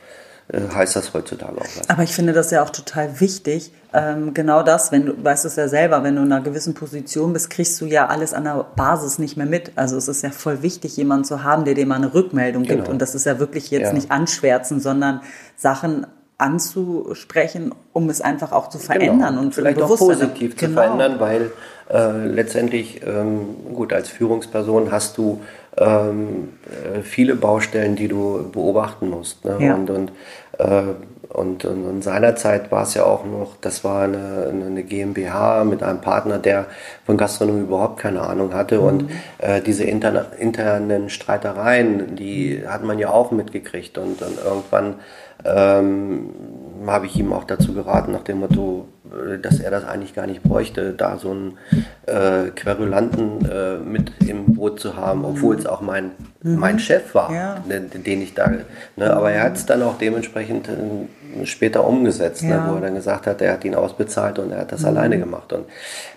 heißt 0.53 0.97
das 0.97 1.15
heutzutage 1.15 1.57
auch 1.57 1.67
was. 1.77 1.89
Aber 1.89 2.03
ich 2.03 2.15
finde 2.15 2.33
das 2.33 2.51
ja 2.51 2.63
auch 2.63 2.71
total 2.71 3.21
wichtig. 3.21 3.73
Ähm, 3.95 4.35
genau 4.35 4.63
das, 4.63 4.93
wenn 4.93 5.07
du 5.07 5.25
weißt 5.25 5.45
es 5.45 5.57
ja 5.57 5.69
selber, 5.69 6.03
wenn 6.03 6.17
du 6.17 6.23
in 6.23 6.33
einer 6.33 6.43
gewissen 6.43 6.75
Position 6.75 7.33
bist, 7.33 7.51
kriegst 7.51 7.81
du 7.81 7.87
ja 7.87 8.07
alles 8.07 8.35
an 8.35 8.45
der 8.45 8.65
Basis 8.77 9.19
nicht 9.19 9.37
mehr 9.37 9.47
mit. 9.47 9.73
Also 9.77 9.97
es 9.97 10.09
ist 10.09 10.23
ja 10.23 10.31
voll 10.31 10.63
wichtig, 10.63 10.97
jemanden 10.97 11.25
zu 11.25 11.43
haben, 11.43 11.65
der 11.65 11.75
dir 11.75 11.87
mal 11.87 11.97
eine 11.97 12.13
Rückmeldung 12.13 12.65
genau. 12.65 12.77
gibt. 12.77 12.89
Und 12.89 13.01
das 13.01 13.15
ist 13.15 13.27
ja 13.27 13.39
wirklich 13.39 13.71
jetzt 13.71 13.89
ja. 13.89 13.93
nicht 13.93 14.11
anschwärzen, 14.11 14.81
sondern 14.81 15.23
Sachen 15.57 16.07
anzusprechen, 16.39 17.75
um 17.93 18.11
es 18.11 18.21
einfach 18.21 18.53
auch 18.53 18.69
zu 18.69 18.79
genau. 18.79 18.93
verändern 18.93 19.29
genau. 19.31 19.41
und 19.43 19.55
vielleicht 19.55 19.81
auch 19.81 19.97
positiv 19.97 20.57
genau. 20.57 20.69
zu 20.69 20.75
verändern, 20.75 21.21
weil 21.21 21.53
äh, 21.91 22.27
letztendlich 22.27 23.01
ähm, 23.07 23.57
gut 23.73 23.93
als 23.93 24.09
Führungsperson 24.09 24.91
hast 24.91 25.19
du 25.19 25.41
ähm, 25.77 26.55
äh, 26.67 27.03
viele 27.03 27.35
Baustellen, 27.35 27.97
die 27.97 28.09
du 28.09 28.51
beobachten 28.51 29.09
musst. 29.09 29.45
Ne? 29.45 29.57
Ja. 29.61 29.75
Und, 29.75 29.91
und, 29.91 30.09
äh, 30.09 30.13
und, 30.59 31.65
und, 31.65 31.85
und 31.85 32.05
seinerzeit 32.05 32.71
war 32.71 32.83
es 32.83 32.95
ja 32.95 33.05
auch 33.05 33.25
noch, 33.25 33.57
das 33.61 33.85
war 33.85 34.03
eine, 34.03 34.49
eine 34.51 34.83
GmbH 34.83 35.65
mit 35.65 35.83
einem 35.83 36.01
Partner, 36.01 36.39
der 36.39 36.67
von 37.07 37.17
Gastronomie 37.17 37.63
überhaupt 37.63 37.99
keine 37.99 38.21
Ahnung 38.21 38.53
hatte. 38.53 38.79
Mhm. 38.79 38.87
Und 38.87 39.11
äh, 39.39 39.63
diese 39.63 39.85
interne, 39.85 40.27
internen 40.39 41.09
Streitereien, 41.09 42.17
die 42.17 42.63
hat 42.67 42.85
man 42.85 42.99
ja 42.99 43.11
auch 43.11 43.31
mitgekriegt. 43.31 43.97
Und, 43.97 44.21
und 44.21 44.39
irgendwann 44.45 44.97
ähm, 45.45 46.31
habe 46.87 47.07
ich 47.07 47.17
ihm 47.17 47.33
auch 47.33 47.45
dazu 47.45 47.73
geraten, 47.73 48.13
nach 48.13 48.25
dem 48.25 48.41
Motto, 48.41 48.87
äh, 49.02 49.02
dass 49.43 49.61
er 49.61 49.71
das 49.71 49.85
eigentlich 49.85 50.15
gar 50.15 50.27
nicht 50.27 50.43
bräuchte, 50.43 50.93
da 50.93 51.19
so 51.19 51.31
einen 51.31 51.59
äh, 52.07 52.51
Querulanten 52.51 53.45
äh, 53.45 53.79
mit 53.79 54.13
im 54.27 54.55
Boot 54.55 54.81
zu 54.81 54.97
haben, 54.97 55.25
obwohl 55.25 55.57
es 55.57 55.67
auch 55.67 55.81
mein, 55.81 56.13
mhm. 56.43 56.57
mein 56.57 56.79
Chef 56.79 57.15
war, 57.15 57.33
ja. 57.33 57.65
den, 57.69 57.91
den, 58.03 58.23
ich 58.23 58.35
da. 58.35 58.51
Ne, 58.97 59.13
aber 59.13 59.33
er 59.33 59.45
hat 59.45 59.57
es 59.57 59.67
dann 59.67 59.83
auch 59.83 59.99
dementsprechend 59.99 60.69
äh, 60.69 61.47
später 61.47 61.87
umgesetzt, 61.87 62.43
ne, 62.43 62.51
ja. 62.51 62.67
ne, 62.67 62.71
wo 62.71 62.77
er 62.77 62.83
dann 62.83 62.95
gesagt 62.95 63.27
hat, 63.27 63.41
er 63.41 63.53
hat 63.53 63.65
ihn 63.65 63.75
ausbezahlt 63.75 64.39
und 64.39 64.53
er 64.53 64.61
hat 64.61 64.73
das 64.73 64.83
mhm. 64.83 64.89
alleine 64.89 65.19
gemacht. 65.19 65.53
Und 65.53 65.67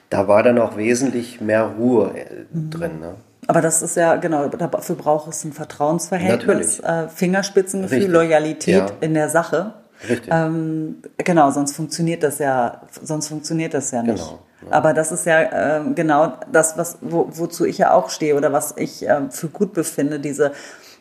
da 0.10 0.28
war 0.28 0.44
dann 0.44 0.60
auch 0.60 0.78
wesentlich 0.78 1.42
mehr 1.42 1.64
Ruhe 1.78 2.12
äh, 2.16 2.46
mhm. 2.52 2.70
drin. 2.70 3.00
Ne? 3.00 3.16
Aber 3.48 3.62
das 3.62 3.82
ist 3.82 3.96
ja, 3.96 4.16
genau, 4.16 4.48
dafür 4.48 4.96
braucht 4.96 5.30
es 5.30 5.44
ein 5.44 5.54
Vertrauensverhältnis, 5.54 6.80
äh, 6.80 7.08
Fingerspitzengefühl, 7.10 7.98
Richtig. 7.98 8.14
Loyalität 8.14 8.76
ja. 8.76 8.88
in 9.02 9.14
der 9.14 9.30
Sache. 9.30 9.74
Richtig. 10.10 10.32
Ähm, 10.32 10.98
genau, 11.18 11.52
sonst 11.52 11.76
funktioniert 11.76 12.24
das 12.24 12.40
ja, 12.40 12.82
sonst 13.02 13.28
funktioniert 13.28 13.74
das 13.74 13.92
ja 13.92 14.04
nicht. 14.04 14.24
Genau. 14.24 14.40
Ja. 14.66 14.72
Aber 14.72 14.94
das 14.94 15.12
ist 15.12 15.26
ja 15.26 15.42
äh, 15.42 15.82
genau 15.94 16.34
das, 16.52 16.78
was, 16.78 16.98
wo, 17.02 17.28
wozu 17.32 17.66
ich 17.66 17.78
ja 17.78 17.94
auch 17.94 18.10
stehe 18.10 18.36
oder 18.36 18.52
was 18.52 18.74
ich 18.78 19.08
äh, 19.08 19.30
für 19.30 19.48
gut 19.48 19.74
befinde, 19.74 20.20
diese 20.20 20.52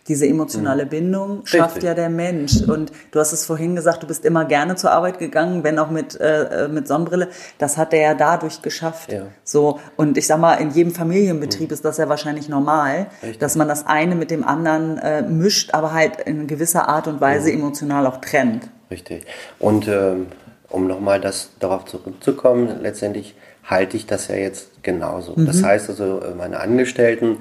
diese 0.08 0.26
emotionale 0.26 0.84
mhm. 0.84 0.90
Bindung 0.90 1.46
schafft 1.46 1.76
Richtig. 1.76 1.84
ja 1.84 1.94
der 1.94 2.10
Mensch. 2.10 2.60
Und 2.62 2.92
du 3.10 3.20
hast 3.20 3.32
es 3.32 3.46
vorhin 3.46 3.74
gesagt, 3.74 4.02
du 4.02 4.06
bist 4.06 4.24
immer 4.24 4.44
gerne 4.44 4.76
zur 4.76 4.90
Arbeit 4.90 5.18
gegangen, 5.18 5.64
wenn 5.64 5.78
auch 5.78 5.90
mit, 5.90 6.18
äh, 6.20 6.68
mit 6.70 6.86
Sonnenbrille. 6.86 7.28
Das 7.58 7.76
hat 7.76 7.92
er 7.94 8.00
ja 8.00 8.14
dadurch 8.14 8.62
geschafft. 8.62 9.12
Ja. 9.12 9.22
So, 9.44 9.80
und 9.96 10.18
ich 10.18 10.26
sag 10.26 10.40
mal, 10.40 10.54
in 10.54 10.70
jedem 10.70 10.92
Familienbetrieb 10.92 11.70
mhm. 11.70 11.74
ist 11.74 11.84
das 11.84 11.96
ja 11.96 12.08
wahrscheinlich 12.08 12.48
normal, 12.48 13.06
Richtig. 13.22 13.38
dass 13.38 13.56
man 13.56 13.68
das 13.68 13.86
eine 13.86 14.14
mit 14.14 14.30
dem 14.30 14.44
anderen 14.44 14.98
äh, 14.98 15.22
mischt, 15.22 15.72
aber 15.72 15.92
halt 15.92 16.20
in 16.22 16.46
gewisser 16.46 16.88
Art 16.88 17.06
und 17.06 17.20
Weise 17.20 17.50
mhm. 17.50 17.60
emotional 17.60 18.06
auch 18.06 18.18
trennt. 18.18 18.68
Richtig. 18.94 19.24
Und 19.58 19.88
ähm, 19.88 20.26
um 20.68 20.86
nochmal 20.86 21.20
das 21.20 21.50
darauf 21.58 21.84
zurückzukommen, 21.84 22.68
letztendlich 22.80 23.34
halte 23.64 23.96
ich 23.96 24.06
das 24.06 24.28
ja 24.28 24.36
jetzt 24.36 24.84
genauso. 24.84 25.32
Mhm. 25.34 25.46
Das 25.46 25.64
heißt 25.64 25.90
also, 25.90 26.20
äh, 26.20 26.34
meine 26.36 26.60
Angestellten, 26.60 27.38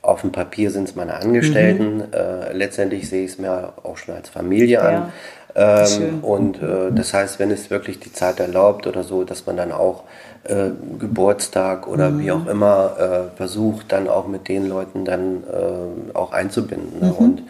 auf 0.00 0.20
dem 0.20 0.30
Papier 0.30 0.70
sind 0.70 0.88
es 0.88 0.94
meine 0.94 1.14
Angestellten, 1.14 1.96
mhm. 1.96 2.04
äh, 2.12 2.52
letztendlich 2.52 3.08
sehe 3.08 3.24
ich 3.24 3.32
es 3.32 3.38
mir 3.38 3.72
auch 3.82 3.96
schon 3.96 4.14
als 4.14 4.28
Familie 4.28 4.74
ja. 4.74 4.80
an. 4.80 5.12
Ähm, 5.54 6.20
und 6.22 6.62
äh, 6.62 6.92
das 6.92 7.12
heißt, 7.12 7.40
wenn 7.40 7.50
es 7.50 7.68
wirklich 7.68 7.98
die 7.98 8.12
Zeit 8.12 8.38
erlaubt 8.38 8.86
oder 8.86 9.02
so, 9.02 9.24
dass 9.24 9.44
man 9.44 9.56
dann 9.56 9.72
auch 9.72 10.04
äh, 10.44 10.70
Geburtstag 11.00 11.88
oder 11.88 12.10
mhm. 12.10 12.20
wie 12.20 12.30
auch 12.30 12.46
immer 12.46 12.96
äh, 13.32 13.36
versucht, 13.36 13.90
dann 13.90 14.08
auch 14.08 14.28
mit 14.28 14.48
den 14.48 14.68
Leuten 14.68 15.04
dann 15.04 15.42
äh, 15.44 16.16
auch 16.16 16.32
einzubinden. 16.32 17.00
Ne? 17.00 17.06
Mhm. 17.08 17.24
Und 17.24 17.42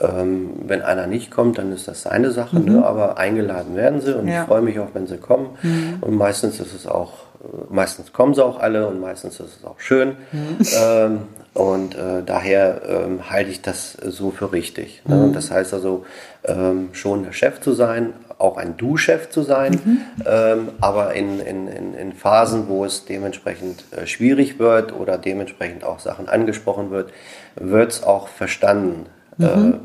ähm, 0.00 0.50
wenn 0.66 0.82
einer 0.82 1.06
nicht 1.06 1.30
kommt, 1.30 1.58
dann 1.58 1.72
ist 1.72 1.88
das 1.88 2.02
seine 2.02 2.30
Sache, 2.30 2.58
ne? 2.58 2.72
mhm. 2.72 2.82
aber 2.82 3.18
eingeladen 3.18 3.76
werden 3.76 4.00
sie 4.00 4.16
und 4.16 4.28
ja. 4.28 4.42
ich 4.42 4.46
freue 4.46 4.62
mich 4.62 4.78
auch, 4.78 4.88
wenn 4.94 5.06
sie 5.06 5.18
kommen. 5.18 5.50
Mhm. 5.62 5.98
Und 6.00 6.16
meistens 6.16 6.60
ist 6.60 6.74
es 6.74 6.86
auch, 6.86 7.12
äh, 7.42 7.46
meistens 7.68 8.12
kommen 8.12 8.34
sie 8.34 8.44
auch 8.44 8.60
alle 8.60 8.86
und 8.88 9.00
meistens 9.00 9.40
ist 9.40 9.58
es 9.58 9.64
auch 9.64 9.78
schön. 9.78 10.16
Mhm. 10.32 10.58
Ähm, 10.80 11.18
und 11.52 11.96
äh, 11.96 12.22
daher 12.24 12.82
ähm, 12.88 13.28
halte 13.28 13.50
ich 13.50 13.60
das 13.60 13.92
so 13.92 14.30
für 14.30 14.52
richtig. 14.52 15.02
Ne? 15.04 15.16
Mhm. 15.16 15.32
Das 15.32 15.50
heißt 15.50 15.74
also, 15.74 16.04
ähm, 16.44 16.90
schon 16.92 17.24
der 17.24 17.32
Chef 17.32 17.60
zu 17.60 17.72
sein, 17.72 18.14
auch 18.38 18.56
ein 18.56 18.76
Du-Chef 18.76 19.28
zu 19.30 19.42
sein, 19.42 19.72
mhm. 19.84 20.00
ähm, 20.26 20.68
aber 20.80 21.14
in, 21.14 21.40
in, 21.40 21.68
in, 21.68 21.94
in, 21.94 22.12
Phasen, 22.12 22.68
wo 22.68 22.84
es 22.84 23.04
dementsprechend 23.04 23.84
äh, 23.90 24.06
schwierig 24.06 24.58
wird 24.58 24.94
oder 24.94 25.18
dementsprechend 25.18 25.84
auch 25.84 25.98
Sachen 25.98 26.28
angesprochen 26.28 26.90
wird, 26.90 27.12
wird 27.56 27.92
es 27.92 28.02
auch 28.02 28.28
verstanden. 28.28 29.06
Mhm. 29.40 29.74
Äh, 29.74 29.78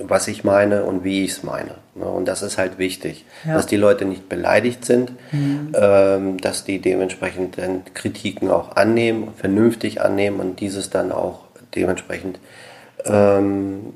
was 0.00 0.28
ich 0.28 0.44
meine 0.44 0.84
und 0.84 1.02
wie 1.02 1.24
ich 1.24 1.32
es 1.32 1.42
meine. 1.42 1.74
Ne? 1.94 2.04
Und 2.04 2.26
das 2.26 2.42
ist 2.42 2.58
halt 2.58 2.78
wichtig, 2.78 3.24
ja. 3.46 3.54
dass 3.54 3.66
die 3.66 3.76
Leute 3.76 4.04
nicht 4.04 4.28
beleidigt 4.28 4.84
sind, 4.84 5.12
mhm. 5.32 5.72
ähm, 5.74 6.36
dass 6.38 6.64
die 6.64 6.78
dementsprechend 6.78 7.58
dann 7.58 7.82
Kritiken 7.94 8.50
auch 8.50 8.76
annehmen, 8.76 9.32
vernünftig 9.36 10.00
annehmen 10.02 10.40
und 10.40 10.60
dieses 10.60 10.90
dann 10.90 11.10
auch 11.10 11.40
dementsprechend 11.74 12.38
ähm, 13.04 13.94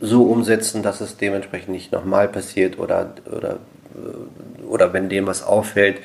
so 0.00 0.24
umsetzen, 0.24 0.82
dass 0.82 1.00
es 1.00 1.16
dementsprechend 1.16 1.70
nicht 1.70 1.92
nochmal 1.92 2.28
passiert 2.28 2.78
oder, 2.78 3.12
oder, 3.30 3.58
äh, 3.94 4.64
oder 4.66 4.92
wenn 4.92 5.08
dem 5.08 5.26
was 5.26 5.42
auffällt, 5.42 5.98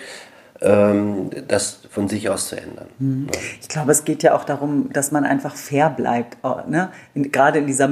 das 0.62 1.80
von 1.89 2.08
sich 2.08 2.30
aus 2.30 2.50
zu 2.50 2.56
ändern. 2.56 2.88
Mhm. 3.00 3.28
Ich 3.60 3.67
glaube, 3.67 3.91
es 3.91 4.06
geht 4.06 4.21
ja 4.21 4.36
auch 4.36 4.43
darum, 4.43 4.89
dass 4.93 5.12
man 5.12 5.26
einfach 5.26 5.56
fair 5.56 5.89
bleibt, 5.89 6.38
ne? 6.67 6.91
gerade 7.15 7.58
in 7.58 7.65
dieser 7.65 7.89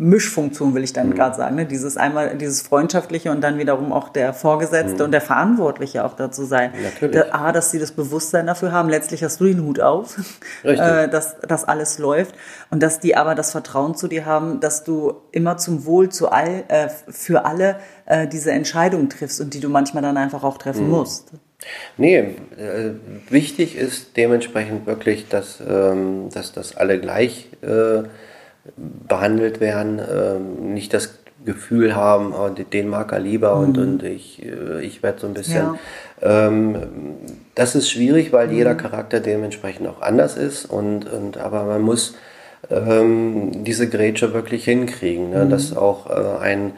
Mischfunktion, 0.00 0.74
will 0.74 0.82
ich 0.82 0.94
dann 0.94 1.10
mhm. 1.10 1.14
gerade 1.14 1.36
sagen. 1.36 1.56
Ne? 1.56 1.66
Dieses 1.66 1.98
einmal, 1.98 2.34
dieses 2.38 2.62
Freundschaftliche 2.62 3.30
und 3.30 3.42
dann 3.42 3.58
wiederum 3.58 3.92
auch 3.92 4.08
der 4.08 4.32
Vorgesetzte 4.32 4.96
mhm. 4.96 5.04
und 5.04 5.12
der 5.12 5.20
Verantwortliche 5.20 6.04
auch 6.06 6.14
dazu 6.14 6.44
sein. 6.44 6.72
Natürlich. 6.82 7.14
Da, 7.14 7.32
A, 7.32 7.52
dass 7.52 7.70
sie 7.70 7.78
das 7.78 7.92
Bewusstsein 7.92 8.46
dafür 8.46 8.72
haben, 8.72 8.88
letztlich 8.88 9.22
hast 9.22 9.40
du 9.40 9.44
den 9.44 9.62
Hut 9.62 9.78
auf, 9.78 10.16
äh, 10.62 11.06
dass 11.06 11.36
das 11.46 11.64
alles 11.64 11.98
läuft. 11.98 12.34
Und 12.70 12.82
dass 12.82 13.00
die 13.00 13.14
aber 13.14 13.34
das 13.34 13.52
Vertrauen 13.52 13.94
zu 13.94 14.08
dir 14.08 14.24
haben, 14.24 14.60
dass 14.60 14.84
du 14.84 15.12
immer 15.32 15.58
zum 15.58 15.84
Wohl 15.84 16.08
zu 16.08 16.30
all, 16.30 16.64
äh, 16.68 16.88
für 17.08 17.44
alle 17.44 17.76
äh, 18.06 18.26
diese 18.26 18.52
Entscheidung 18.52 19.10
triffst 19.10 19.38
und 19.40 19.52
die 19.52 19.60
du 19.60 19.68
manchmal 19.68 20.02
dann 20.02 20.16
einfach 20.16 20.44
auch 20.44 20.56
treffen 20.56 20.84
mhm. 20.84 20.92
musst. 20.92 21.30
Nee, 21.98 22.36
äh, 22.56 22.92
wichtig 23.28 23.76
ist 23.76 24.16
dementsprechend 24.16 24.86
wirklich, 24.86 25.28
dass, 25.28 25.60
ähm, 25.60 26.30
dass 26.32 26.52
das 26.52 26.74
alle 26.74 26.98
gleich 26.98 27.48
äh, 27.60 28.04
behandelt 28.76 29.60
werden, 29.60 30.00
ähm, 30.00 30.74
nicht 30.74 30.94
das 30.94 31.20
Gefühl 31.44 31.96
haben, 31.96 32.34
oh, 32.34 32.48
den 32.48 32.88
mag 32.88 33.12
er 33.12 33.18
lieber 33.18 33.56
mhm. 33.56 33.64
und, 33.64 33.78
und 33.78 34.02
ich, 34.02 34.44
äh, 34.44 34.84
ich 34.84 35.02
werde 35.02 35.20
so 35.20 35.26
ein 35.26 35.34
bisschen. 35.34 35.78
Ja. 36.20 36.46
Ähm, 36.46 36.76
das 37.54 37.74
ist 37.74 37.90
schwierig, 37.90 38.32
weil 38.32 38.48
mhm. 38.48 38.54
jeder 38.54 38.74
Charakter 38.74 39.20
dementsprechend 39.20 39.88
auch 39.88 40.02
anders 40.02 40.36
ist 40.36 40.66
und, 40.66 41.10
und 41.10 41.38
aber 41.38 41.64
man 41.64 41.80
muss 41.80 42.14
ähm, 42.70 43.64
diese 43.64 43.88
Grätsche 43.88 44.34
wirklich 44.34 44.64
hinkriegen, 44.64 45.30
ne? 45.30 45.44
Mhm. 45.46 45.50
dass 45.50 45.76
auch 45.76 46.10
äh, 46.10 46.42
ein, 46.42 46.72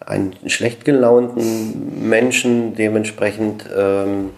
einen 0.00 0.34
schlecht 0.46 0.84
gelaunten 0.84 2.08
Menschen 2.08 2.74
dementsprechend 2.74 3.64
ähm, 3.74 4.30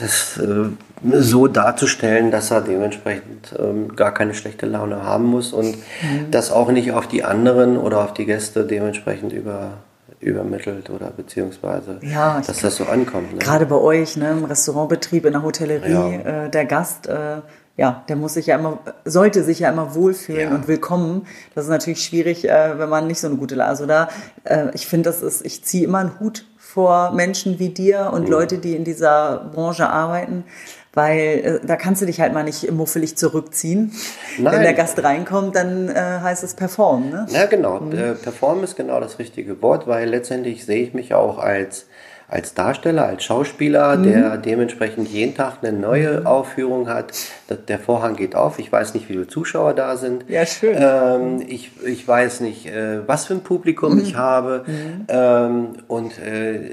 das, 0.00 0.38
äh, 0.38 0.66
so 1.02 1.48
darzustellen, 1.48 2.30
dass 2.30 2.50
er 2.50 2.60
dementsprechend 2.60 3.54
ähm, 3.58 3.94
gar 3.94 4.12
keine 4.14 4.34
schlechte 4.34 4.66
Laune 4.66 5.02
haben 5.02 5.24
muss 5.24 5.52
und 5.52 5.76
mhm. 5.76 6.30
das 6.30 6.50
auch 6.50 6.70
nicht 6.70 6.92
auf 6.92 7.06
die 7.06 7.24
anderen 7.24 7.76
oder 7.76 8.00
auf 8.00 8.14
die 8.14 8.24
Gäste 8.24 8.64
dementsprechend 8.64 9.32
über, 9.32 9.72
übermittelt 10.20 10.90
oder 10.90 11.10
beziehungsweise, 11.10 11.98
ja, 12.02 12.40
dass 12.46 12.60
das 12.60 12.76
so 12.76 12.84
ankommt. 12.84 13.32
Ne? 13.32 13.38
Gerade 13.38 13.66
bei 13.66 13.76
euch, 13.76 14.16
ne, 14.16 14.30
im 14.30 14.44
Restaurantbetrieb, 14.44 15.26
in 15.26 15.32
der 15.32 15.42
Hotellerie, 15.42 15.90
ja. 15.92 16.44
äh, 16.44 16.50
der 16.50 16.64
Gast, 16.64 17.06
äh, 17.06 17.40
ja, 17.76 18.04
der 18.08 18.16
muss 18.16 18.34
sich 18.34 18.46
ja 18.46 18.56
immer, 18.56 18.78
sollte 19.04 19.42
sich 19.42 19.58
ja 19.58 19.70
immer 19.70 19.94
wohlfühlen 19.94 20.50
ja. 20.50 20.54
und 20.54 20.68
willkommen. 20.68 21.26
Das 21.54 21.64
ist 21.64 21.70
natürlich 21.70 22.04
schwierig, 22.04 22.48
äh, 22.48 22.78
wenn 22.78 22.88
man 22.88 23.08
nicht 23.08 23.20
so 23.20 23.26
eine 23.26 23.36
gute, 23.36 23.62
also 23.64 23.84
da, 23.86 24.08
äh, 24.44 24.68
ich 24.74 24.86
finde, 24.86 25.10
das 25.10 25.22
ist, 25.22 25.44
ich 25.44 25.64
ziehe 25.64 25.84
immer 25.84 25.98
einen 25.98 26.20
Hut 26.20 26.46
vor 26.56 27.12
Menschen 27.12 27.58
wie 27.58 27.70
dir 27.70 28.10
und 28.12 28.24
mhm. 28.24 28.30
Leute, 28.30 28.58
die 28.58 28.76
in 28.76 28.84
dieser 28.84 29.50
Branche 29.52 29.88
arbeiten, 29.88 30.44
weil 30.94 31.60
äh, 31.62 31.66
da 31.66 31.76
kannst 31.76 32.02
du 32.02 32.06
dich 32.06 32.20
halt 32.20 32.32
mal 32.32 32.44
nicht 32.44 32.70
muffelig 32.70 33.16
zurückziehen. 33.16 33.92
Nein. 34.38 34.54
Wenn 34.54 34.62
der 34.62 34.74
Gast 34.74 35.02
reinkommt, 35.02 35.54
dann 35.56 35.88
äh, 35.88 35.94
heißt 35.94 36.42
es 36.44 36.54
performen. 36.54 37.10
Ne? 37.10 37.26
Ja, 37.30 37.46
genau. 37.46 37.80
Mhm. 37.80 37.92
Äh, 37.92 38.12
performen 38.14 38.64
ist 38.64 38.76
genau 38.76 39.00
das 39.00 39.18
richtige 39.18 39.60
Wort, 39.62 39.86
weil 39.86 40.08
letztendlich 40.08 40.64
sehe 40.64 40.82
ich 40.82 40.94
mich 40.94 41.14
auch 41.14 41.38
als 41.38 41.86
als 42.26 42.54
Darsteller, 42.54 43.06
als 43.06 43.22
Schauspieler, 43.24 43.96
mhm. 43.96 44.02
der 44.04 44.36
dementsprechend 44.38 45.08
jeden 45.08 45.34
Tag 45.34 45.58
eine 45.62 45.76
neue 45.76 46.20
mhm. 46.20 46.26
Aufführung 46.26 46.88
hat. 46.88 47.12
Der 47.68 47.78
Vorhang 47.78 48.16
geht 48.16 48.34
auf. 48.34 48.58
Ich 48.58 48.72
weiß 48.72 48.94
nicht, 48.94 49.08
wie 49.08 49.12
viele 49.12 49.28
Zuschauer 49.28 49.74
da 49.74 49.96
sind. 49.96 50.24
Ja, 50.28 50.46
schön. 50.46 50.76
Ähm, 50.78 51.44
ich, 51.46 51.70
ich 51.84 52.08
weiß 52.08 52.40
nicht, 52.40 52.66
äh, 52.66 53.06
was 53.06 53.26
für 53.26 53.34
ein 53.34 53.42
Publikum 53.42 53.94
mhm. 53.94 54.00
ich 54.00 54.16
habe. 54.16 54.64
Mhm. 54.66 55.04
Ähm, 55.08 55.68
und, 55.86 56.18
äh, 56.18 56.70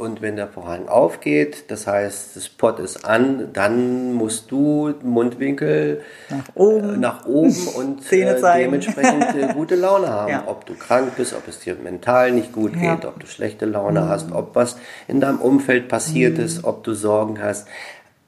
und 0.00 0.22
wenn 0.22 0.36
der 0.36 0.48
Vorhang 0.48 0.88
aufgeht, 0.88 1.64
das 1.68 1.86
heißt, 1.86 2.34
das 2.34 2.46
Spot 2.46 2.70
ist 2.70 3.04
an, 3.04 3.50
dann 3.52 4.14
musst 4.14 4.50
du 4.50 4.94
Mundwinkel 5.02 6.00
nach 6.30 6.44
oben, 6.54 6.94
äh, 6.94 6.96
nach 6.96 7.26
oben 7.26 7.54
und 7.76 8.10
äh, 8.10 8.40
dementsprechend 8.56 9.36
äh, 9.36 9.48
gute 9.54 9.76
Laune 9.76 10.08
haben. 10.08 10.30
Ja. 10.30 10.44
Ob 10.46 10.64
du 10.64 10.74
krank 10.74 11.12
bist, 11.18 11.34
ob 11.34 11.46
es 11.46 11.60
dir 11.60 11.74
mental 11.74 12.32
nicht 12.32 12.52
gut 12.52 12.72
geht, 12.72 12.82
ja. 12.82 13.08
ob 13.08 13.20
du 13.20 13.26
schlechte 13.26 13.66
Laune 13.66 14.00
mhm. 14.00 14.08
hast, 14.08 14.32
ob 14.32 14.56
was 14.56 14.78
in 15.06 15.20
deinem 15.20 15.38
Umfeld 15.38 15.88
passiert 15.88 16.38
mhm. 16.38 16.44
ist, 16.44 16.64
ob 16.64 16.82
du 16.82 16.94
Sorgen 16.94 17.40
hast. 17.42 17.68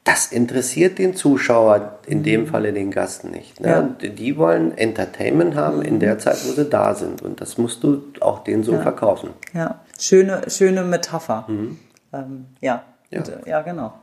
Das 0.05 0.27
interessiert 0.27 0.99
den 0.99 1.15
Zuschauer, 1.15 2.01
in 2.07 2.23
dem 2.23 2.43
mhm. 2.43 2.47
Falle 2.49 2.75
den 2.75 2.91
Gast 2.91 3.25
nicht. 3.25 3.61
Ne? 3.61 3.95
Ja. 4.03 4.09
Die 4.09 4.37
wollen 4.37 4.77
Entertainment 4.77 5.55
haben 5.55 5.81
in 5.81 6.01
der 6.01 6.19
Zeit, 6.19 6.37
wo 6.45 6.53
sie 6.53 6.69
da 6.69 6.95
sind. 6.95 7.23
Und 7.23 7.41
das 7.41 7.57
musst 7.57 7.83
du 7.83 8.03
auch 8.21 8.45
denen 8.45 8.63
so 8.63 8.77
verkaufen. 8.79 9.31
Ja, 9.55 9.81
schöne, 10.03 10.51
schöne 10.51 10.85
Metapher. 10.85 11.45
Mhm. 11.49 11.79
Ähm, 12.13 12.47
ja. 12.61 12.85
Ja. 13.11 13.19
Und, 13.19 13.47
ja, 13.47 13.63
genau. 13.63 14.01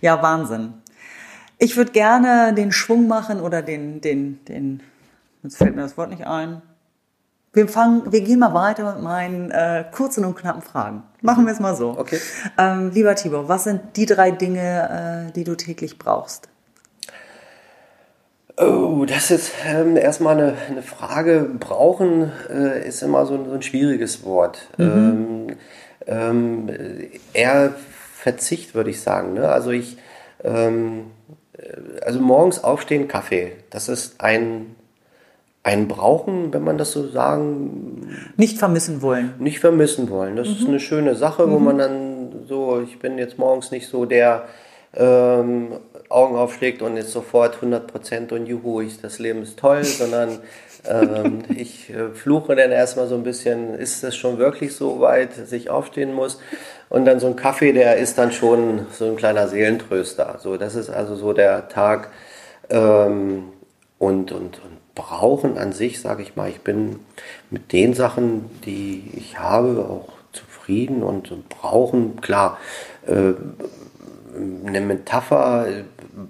Ja, 0.00 0.22
Wahnsinn. 0.22 0.74
Ich 1.58 1.76
würde 1.76 1.92
gerne 1.92 2.54
den 2.54 2.72
Schwung 2.72 3.06
machen 3.08 3.40
oder 3.40 3.62
den, 3.62 4.00
den, 4.00 4.44
den, 4.46 4.82
jetzt 5.42 5.56
fällt 5.56 5.74
mir 5.74 5.82
das 5.82 5.96
Wort 5.96 6.10
nicht 6.10 6.26
ein, 6.26 6.62
wir 7.56 7.68
fangen, 7.68 8.12
wir 8.12 8.20
gehen 8.20 8.38
mal 8.38 8.52
weiter 8.52 8.94
mit 8.94 9.02
meinen 9.02 9.50
äh, 9.50 9.86
kurzen 9.90 10.26
und 10.26 10.36
knappen 10.36 10.60
Fragen. 10.60 11.04
Machen 11.22 11.46
wir 11.46 11.54
es 11.54 11.58
mal 11.58 11.74
so. 11.74 11.98
Okay. 11.98 12.20
Ähm, 12.58 12.90
lieber 12.90 13.14
Tibor, 13.14 13.48
was 13.48 13.64
sind 13.64 13.96
die 13.96 14.04
drei 14.04 14.30
Dinge, 14.30 15.28
äh, 15.28 15.32
die 15.32 15.42
du 15.42 15.54
täglich 15.54 15.98
brauchst? 15.98 16.50
Oh, 18.58 19.04
das 19.06 19.30
ist 19.30 19.52
ähm, 19.66 19.96
erstmal 19.96 20.38
eine, 20.38 20.54
eine, 20.70 20.82
Frage. 20.82 21.48
Brauchen 21.58 22.32
äh, 22.50 22.88
ist 22.88 23.02
immer 23.02 23.26
so 23.26 23.34
ein, 23.34 23.44
so 23.46 23.52
ein 23.52 23.62
schwieriges 23.62 24.24
Wort. 24.24 24.68
Mhm. 24.78 24.84
Ähm, 24.84 25.56
ähm, 26.06 26.70
eher 27.34 27.74
Verzicht, 28.14 28.74
würde 28.74 28.90
ich 28.90 29.00
sagen. 29.00 29.34
Ne? 29.34 29.48
Also 29.48 29.72
ich, 29.72 29.98
ähm, 30.42 31.10
äh, 31.58 32.00
also 32.02 32.20
morgens 32.20 32.64
aufstehen, 32.64 33.08
Kaffee. 33.08 33.52
Das 33.70 33.88
ist 33.88 34.20
ein 34.20 34.76
ein 35.66 35.88
Brauchen, 35.88 36.54
wenn 36.54 36.62
man 36.62 36.78
das 36.78 36.92
so 36.92 37.08
sagen. 37.08 38.16
Nicht 38.36 38.58
vermissen 38.58 39.02
wollen. 39.02 39.34
Nicht 39.40 39.58
vermissen 39.58 40.08
wollen. 40.10 40.36
Das 40.36 40.46
mhm. 40.46 40.54
ist 40.54 40.68
eine 40.68 40.80
schöne 40.80 41.16
Sache, 41.16 41.50
wo 41.50 41.58
mhm. 41.58 41.64
man 41.64 41.78
dann 41.78 42.44
so, 42.46 42.80
ich 42.80 43.00
bin 43.00 43.18
jetzt 43.18 43.36
morgens 43.36 43.72
nicht 43.72 43.88
so 43.88 44.04
der 44.04 44.44
ähm, 44.94 45.72
Augen 46.08 46.36
aufschlägt 46.36 46.82
und 46.82 46.96
jetzt 46.96 47.10
sofort 47.10 47.58
100% 47.62 48.32
und 48.32 48.46
juhu, 48.46 48.80
ich, 48.80 49.00
das 49.00 49.18
Leben 49.18 49.42
ist 49.42 49.58
toll, 49.58 49.84
sondern 49.84 50.38
ähm, 50.88 51.44
ich 51.56 51.90
äh, 51.90 52.10
fluche 52.10 52.54
dann 52.54 52.70
erstmal 52.70 53.08
so 53.08 53.14
ein 53.14 53.22
bisschen, 53.22 53.74
ist 53.74 54.04
es 54.04 54.16
schon 54.16 54.38
wirklich 54.38 54.74
so 54.74 55.00
weit, 55.00 55.38
dass 55.38 55.52
ich 55.52 55.70
aufstehen 55.70 56.14
muss? 56.14 56.40
Und 56.88 57.04
dann 57.04 57.18
so 57.18 57.26
ein 57.26 57.36
Kaffee, 57.36 57.72
der 57.72 57.96
ist 57.96 58.18
dann 58.18 58.32
schon 58.32 58.86
so 58.92 59.06
ein 59.06 59.16
kleiner 59.16 59.48
Seelentröster. 59.48 60.38
So, 60.40 60.56
das 60.56 60.76
ist 60.76 60.90
also 60.90 61.16
so 61.16 61.32
der 61.32 61.68
Tag 61.68 62.10
ähm, 62.70 63.44
und, 63.98 64.32
und, 64.32 64.60
und 64.62 64.76
Brauchen 64.94 65.58
an 65.58 65.72
sich, 65.72 66.00
sage 66.00 66.22
ich 66.22 66.36
mal, 66.36 66.48
ich 66.48 66.62
bin 66.62 67.00
mit 67.50 67.72
den 67.74 67.92
Sachen, 67.92 68.48
die 68.64 69.12
ich 69.14 69.38
habe, 69.38 69.86
auch 69.90 70.08
zufrieden 70.32 71.02
und 71.02 71.50
brauchen, 71.50 72.20
klar, 72.22 72.58
äh, 73.06 73.34
eine 74.66 74.80
Metapher 74.80 75.66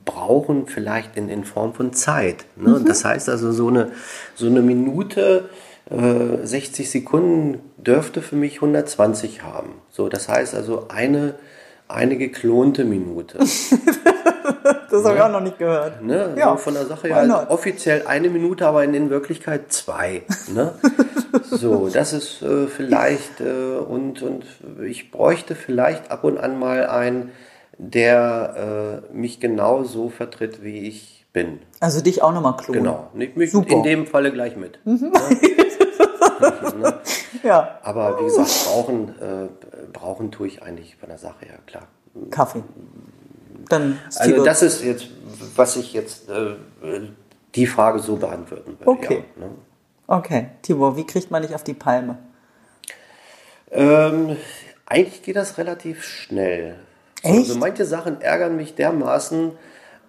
brauchen 0.05 0.67
vielleicht 0.67 1.17
in, 1.17 1.29
in 1.29 1.45
Form 1.45 1.75
von 1.75 1.93
Zeit. 1.93 2.45
Ne? 2.57 2.79
Mhm. 2.81 2.85
Das 2.87 3.05
heißt 3.05 3.29
also, 3.29 3.53
so 3.53 3.69
eine, 3.69 3.93
so 4.35 4.47
eine 4.47 4.63
Minute, 4.63 5.49
äh, 5.91 6.45
60 6.45 6.91
Sekunden 6.91 7.61
dürfte 7.77 8.23
für 8.23 8.37
mich 8.37 8.57
120 8.57 9.43
haben. 9.43 9.75
So, 9.91 10.09
das 10.09 10.29
heißt 10.29 10.55
also 10.55 10.89
eine, 10.89 11.37
eine 11.89 12.17
geklonte 12.17 12.85
Minute. 12.85 13.39
das 14.91 15.05
habe 15.05 15.17
ich 15.17 15.23
auch 15.23 15.31
noch 15.31 15.41
nicht 15.41 15.59
gehört. 15.59 16.03
Ne? 16.03 16.35
Ja. 16.37 16.51
So 16.51 16.57
von 16.57 16.75
der 16.75 16.87
Sache 16.87 17.09
her 17.09 17.47
offiziell 17.51 18.07
eine 18.07 18.29
Minute, 18.29 18.67
aber 18.67 18.83
in, 18.83 19.11
Wirklichkeit 19.11 19.73
zwei. 19.73 20.23
Ne? 20.53 20.75
so, 21.51 21.89
das 21.89 22.13
ist 22.13 22.43
äh, 22.43 22.67
vielleicht, 22.67 23.41
äh, 23.41 23.77
und, 23.77 24.23
und 24.23 24.45
ich 24.85 25.13
bräuchte 25.13 25.55
vielleicht 25.55 26.11
ab 26.11 26.25
und 26.25 26.39
an 26.39 26.59
mal 26.59 26.87
einen, 26.87 27.31
der 27.79 29.03
äh, 29.11 29.15
mich 29.15 29.41
genau 29.41 29.85
so 29.85 30.09
vertritt, 30.09 30.63
wie 30.63 30.89
ich 30.89 31.27
bin. 31.33 31.61
Also 31.81 32.01
dich 32.01 32.23
auch 32.23 32.33
nochmal 32.33 32.57
klonen. 32.57 32.83
Genau, 32.83 33.11
mich 33.13 33.51
Super. 33.51 33.73
in 33.73 33.83
dem 33.83 34.07
Falle 34.07 34.33
gleich 34.33 34.57
mit. 34.57 34.79
Mhm. 34.85 35.13
Ne? 35.13 36.79
ne? 36.81 37.01
ja. 37.43 37.79
Aber 37.83 38.21
wie 38.21 38.25
gesagt, 38.25 38.67
brauchen, 38.67 39.09
äh, 39.21 39.49
brauchen 39.93 40.31
tue 40.31 40.47
ich 40.47 40.63
eigentlich 40.63 40.97
von 40.97 41.09
der 41.09 41.19
Sache 41.19 41.47
her, 41.47 41.59
klar. 41.67 41.89
Kaffee 42.31 42.63
dann 43.69 43.99
also 44.17 44.45
das 44.45 44.63
ist 44.63 44.85
jetzt, 44.85 45.09
was 45.55 45.77
ich 45.77 45.93
jetzt 45.93 46.29
äh, 46.29 46.57
die 47.55 47.67
Frage 47.67 47.99
so 47.99 48.17
beantworten 48.17 48.79
würde. 48.79 48.91
Okay. 48.91 49.25
Ja, 49.37 49.47
ne? 49.47 49.51
Okay, 50.07 50.51
Tibor, 50.63 50.97
wie 50.97 51.05
kriegt 51.05 51.31
man 51.31 51.43
dich 51.43 51.55
auf 51.55 51.65
die 51.65 51.75
Palme? 51.75 52.19
Ähm, 53.73 54.37
eigentlich 54.87 55.23
geht 55.23 55.37
das 55.37 55.59
relativ 55.59 56.05
schnell. 56.05 56.77
Echt? 57.27 57.51
Also 57.51 57.59
manche 57.59 57.85
Sachen 57.85 58.21
ärgern 58.21 58.57
mich 58.57 58.75
dermaßen. 58.75 59.53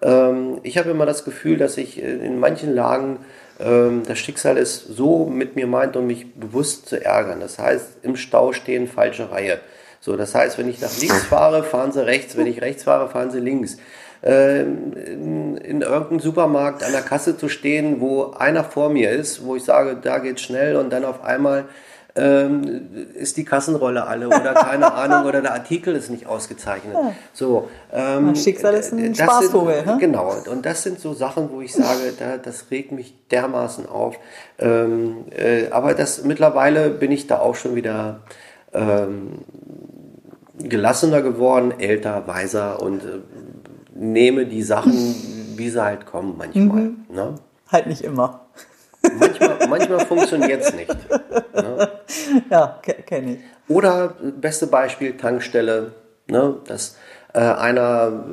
Ähm, 0.01 0.59
ich 0.63 0.77
habe 0.77 0.91
immer 0.91 1.05
das 1.05 1.25
Gefühl, 1.25 1.57
dass 1.57 1.77
ich 1.77 2.01
in 2.01 2.39
manchen 2.39 2.73
Lagen 2.73 3.19
ähm, 3.59 4.03
das 4.07 4.19
Schicksal 4.19 4.57
es 4.57 4.83
so 4.83 5.25
mit 5.25 5.55
mir 5.55 5.67
meint, 5.67 5.95
um 5.95 6.07
mich 6.07 6.33
bewusst 6.35 6.87
zu 6.87 7.03
ärgern. 7.03 7.39
Das 7.39 7.59
heißt, 7.59 7.99
im 8.03 8.15
Stau 8.15 8.53
stehen, 8.53 8.87
falsche 8.87 9.31
Reihe. 9.31 9.59
So, 9.99 10.15
das 10.15 10.35
heißt, 10.35 10.57
wenn 10.57 10.69
ich 10.69 10.79
nach 10.79 10.95
links 10.99 11.25
fahre, 11.25 11.63
fahren 11.63 11.91
sie 11.91 12.05
rechts, 12.05 12.37
wenn 12.37 12.47
ich 12.47 12.61
rechts 12.61 12.83
fahre, 12.83 13.09
fahren 13.09 13.31
sie 13.31 13.39
links. 13.39 13.77
äh, 14.21 14.61
in, 14.61 15.57
in 15.57 15.81
irgendeinem 15.81 16.19
Supermarkt 16.19 16.83
an 16.83 16.91
der 16.91 17.01
Kasse 17.01 17.37
zu 17.37 17.49
stehen, 17.49 17.99
wo 18.01 18.31
einer 18.31 18.63
vor 18.63 18.89
mir 18.89 19.11
ist, 19.11 19.45
wo 19.45 19.55
ich 19.55 19.63
sage, 19.63 19.97
da 20.01 20.19
geht's 20.19 20.41
schnell 20.41 20.75
und 20.75 20.91
dann 20.91 21.05
auf 21.05 21.23
einmal 21.23 21.65
ähm, 22.17 22.81
ist 23.13 23.37
die 23.37 23.45
Kassenrolle 23.45 24.05
alle 24.05 24.27
oder 24.27 24.53
keine 24.53 24.93
Ahnung 24.93 25.25
oder 25.25 25.41
der 25.41 25.53
Artikel 25.53 25.95
ist 25.95 26.09
nicht 26.09 26.25
ausgezeichnet. 26.25 26.93
Ja. 26.93 27.13
So, 27.33 27.69
ähm, 27.93 28.35
Schicksal 28.35 28.73
ist 28.73 28.91
ein 28.91 29.15
Spaßvogel. 29.15 29.85
ne? 29.85 29.97
Genau, 29.99 30.33
und 30.49 30.65
das 30.65 30.83
sind 30.83 30.99
so 30.99 31.13
Sachen, 31.13 31.49
wo 31.51 31.61
ich 31.61 31.73
sage, 31.73 32.13
da, 32.17 32.37
das 32.37 32.65
regt 32.71 32.91
mich 32.91 33.13
dermaßen 33.29 33.87
auf. 33.87 34.17
Ähm, 34.59 35.25
äh, 35.29 35.69
aber 35.69 35.93
das 35.93 36.23
mittlerweile 36.23 36.89
bin 36.89 37.11
ich 37.11 37.27
da 37.27 37.39
auch 37.39 37.55
schon 37.55 37.75
wieder 37.75 38.21
ähm, 38.73 39.39
gelassener 40.57 41.21
geworden, 41.21 41.73
älter, 41.79 42.27
weiser 42.27 42.81
und 42.81 43.03
äh, 43.03 43.19
nehme 43.93 44.45
die 44.45 44.63
Sachen, 44.63 44.93
wie 45.55 45.69
sie 45.69 45.83
halt 45.83 46.05
kommen 46.05 46.35
manchmal. 46.37 46.81
Mhm. 46.81 47.05
Ne? 47.09 47.35
Halt 47.71 47.87
nicht 47.87 48.01
immer. 48.01 48.47
Manchmal, 49.19 49.67
manchmal 49.69 50.05
funktioniert 50.05 50.61
es 50.61 50.73
nicht. 50.73 50.95
Ne? 51.53 51.89
Ja, 52.49 52.79
kenne 53.05 53.33
ich. 53.33 53.39
Oder 53.67 54.15
beste 54.21 54.67
Beispiel 54.67 55.17
Tankstelle, 55.17 55.91
ne? 56.27 56.55
dass 56.65 56.97
äh, 57.33 57.39
einer 57.39 58.23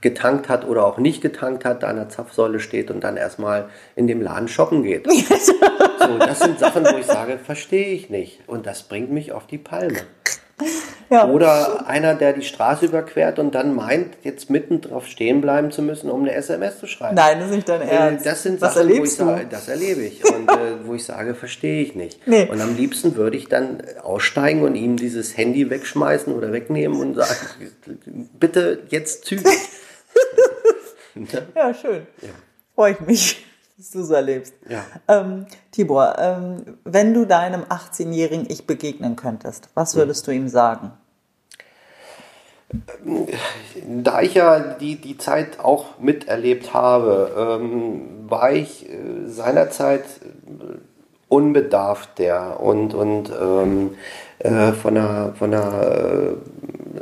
getankt 0.00 0.48
hat 0.48 0.66
oder 0.66 0.86
auch 0.86 0.98
nicht 0.98 1.20
getankt 1.20 1.64
hat, 1.64 1.82
da 1.82 1.88
an 1.88 1.96
der 1.96 2.08
Zapfsäule 2.08 2.60
steht 2.60 2.90
und 2.90 3.02
dann 3.02 3.16
erstmal 3.16 3.68
in 3.96 4.06
dem 4.06 4.22
Laden 4.22 4.48
shoppen 4.48 4.82
geht. 4.82 5.06
so, 5.10 6.18
das 6.18 6.40
sind 6.40 6.58
Sachen, 6.58 6.84
wo 6.84 6.96
ich 6.96 7.06
sage, 7.06 7.38
verstehe 7.38 7.88
ich 7.88 8.10
nicht. 8.10 8.40
Und 8.46 8.66
das 8.66 8.84
bringt 8.84 9.10
mich 9.10 9.32
auf 9.32 9.46
die 9.46 9.58
Palme. 9.58 9.98
Ja. 11.10 11.28
Oder 11.28 11.86
einer, 11.86 12.14
der 12.14 12.32
die 12.32 12.40
Straße 12.40 12.86
überquert 12.86 13.38
und 13.38 13.54
dann 13.54 13.74
meint, 13.74 14.16
jetzt 14.22 14.48
mitten 14.48 14.80
drauf 14.80 15.06
stehen 15.06 15.42
bleiben 15.42 15.70
zu 15.70 15.82
müssen, 15.82 16.10
um 16.10 16.22
eine 16.22 16.32
SMS 16.32 16.78
zu 16.78 16.86
schreiben. 16.86 17.16
Nein, 17.16 17.38
das 17.38 17.50
ist 17.50 17.54
nicht 17.56 17.68
dein 17.68 17.82
äh, 17.82 17.90
Ernst. 17.90 18.24
Das 18.24 18.42
sind 18.42 18.62
Was 18.62 18.72
Sachen, 18.72 18.88
wo 18.88 19.04
ich 19.04 19.14
sage, 19.14 19.46
das 19.50 19.68
erlebe 19.68 20.00
ich. 20.00 20.24
Und 20.24 20.48
äh, 20.48 20.54
wo 20.86 20.94
ich 20.94 21.04
sage, 21.04 21.34
verstehe 21.34 21.82
ich 21.82 21.94
nicht. 21.94 22.26
Nee. 22.26 22.48
Und 22.50 22.62
am 22.62 22.74
liebsten 22.76 23.14
würde 23.14 23.36
ich 23.36 23.48
dann 23.48 23.82
aussteigen 24.02 24.62
und 24.62 24.74
ihm 24.74 24.96
dieses 24.96 25.36
Handy 25.36 25.68
wegschmeißen 25.68 26.32
oder 26.32 26.50
wegnehmen 26.50 26.98
und 26.98 27.16
sagen, 27.16 27.36
bitte 28.40 28.84
jetzt 28.88 29.26
zügig. 29.26 29.44
ja, 31.54 31.74
schön. 31.74 32.06
Ja. 32.22 32.28
Freue 32.74 32.92
ich 32.92 33.00
mich 33.00 33.44
dass 33.82 33.90
du 33.90 34.04
so 34.04 34.14
erlebst. 34.14 34.54
Ja. 34.68 34.84
Ähm, 35.08 35.46
Tibor, 35.72 36.14
ähm, 36.16 36.76
wenn 36.84 37.14
du 37.14 37.24
deinem 37.24 37.62
18-jährigen 37.64 38.46
Ich 38.48 38.64
begegnen 38.64 39.16
könntest, 39.16 39.70
was 39.74 39.96
würdest 39.96 40.24
du 40.28 40.30
ihm 40.30 40.48
sagen? 40.48 40.92
Da 43.84 44.22
ich 44.22 44.34
ja 44.34 44.60
die, 44.74 45.00
die 45.00 45.18
Zeit 45.18 45.58
auch 45.58 45.98
miterlebt 45.98 46.72
habe, 46.72 47.58
ähm, 47.60 48.30
war 48.30 48.52
ich 48.52 48.88
äh, 48.88 49.26
seinerzeit 49.26 50.04
unbedarft 51.26 52.20
der 52.20 52.60
und, 52.60 52.94
und 52.94 53.32
ähm, 53.32 53.96
äh, 54.38 54.70
von 54.72 54.94
der, 54.94 55.34
von 55.36 55.50
der 55.50 56.36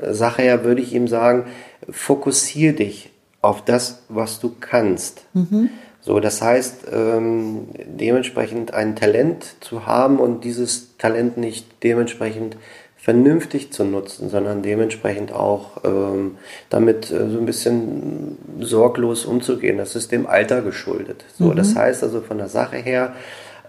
äh, 0.00 0.14
Sache 0.14 0.40
her 0.40 0.64
würde 0.64 0.80
ich 0.80 0.94
ihm 0.94 1.08
sagen, 1.08 1.44
fokussier 1.90 2.74
dich 2.74 3.10
auf 3.42 3.62
das, 3.62 4.04
was 4.08 4.40
du 4.40 4.54
kannst. 4.58 5.26
Mhm. 5.34 5.68
So, 6.02 6.18
das 6.18 6.40
heißt, 6.40 6.86
ähm, 6.92 7.68
dementsprechend 7.74 8.72
ein 8.72 8.96
Talent 8.96 9.56
zu 9.60 9.86
haben 9.86 10.18
und 10.18 10.44
dieses 10.44 10.96
Talent 10.96 11.36
nicht 11.36 11.66
dementsprechend 11.82 12.56
vernünftig 12.96 13.72
zu 13.72 13.84
nutzen, 13.84 14.28
sondern 14.28 14.62
dementsprechend 14.62 15.32
auch 15.32 15.84
ähm, 15.84 16.36
damit 16.68 17.10
äh, 17.10 17.30
so 17.30 17.38
ein 17.38 17.46
bisschen 17.46 18.36
sorglos 18.60 19.24
umzugehen. 19.24 19.78
Das 19.78 19.96
ist 19.96 20.12
dem 20.12 20.26
Alter 20.26 20.62
geschuldet. 20.62 21.24
So, 21.34 21.46
mhm. 21.46 21.56
das 21.56 21.74
heißt 21.74 22.02
also 22.02 22.20
von 22.20 22.38
der 22.38 22.48
Sache 22.48 22.76
her 22.76 23.14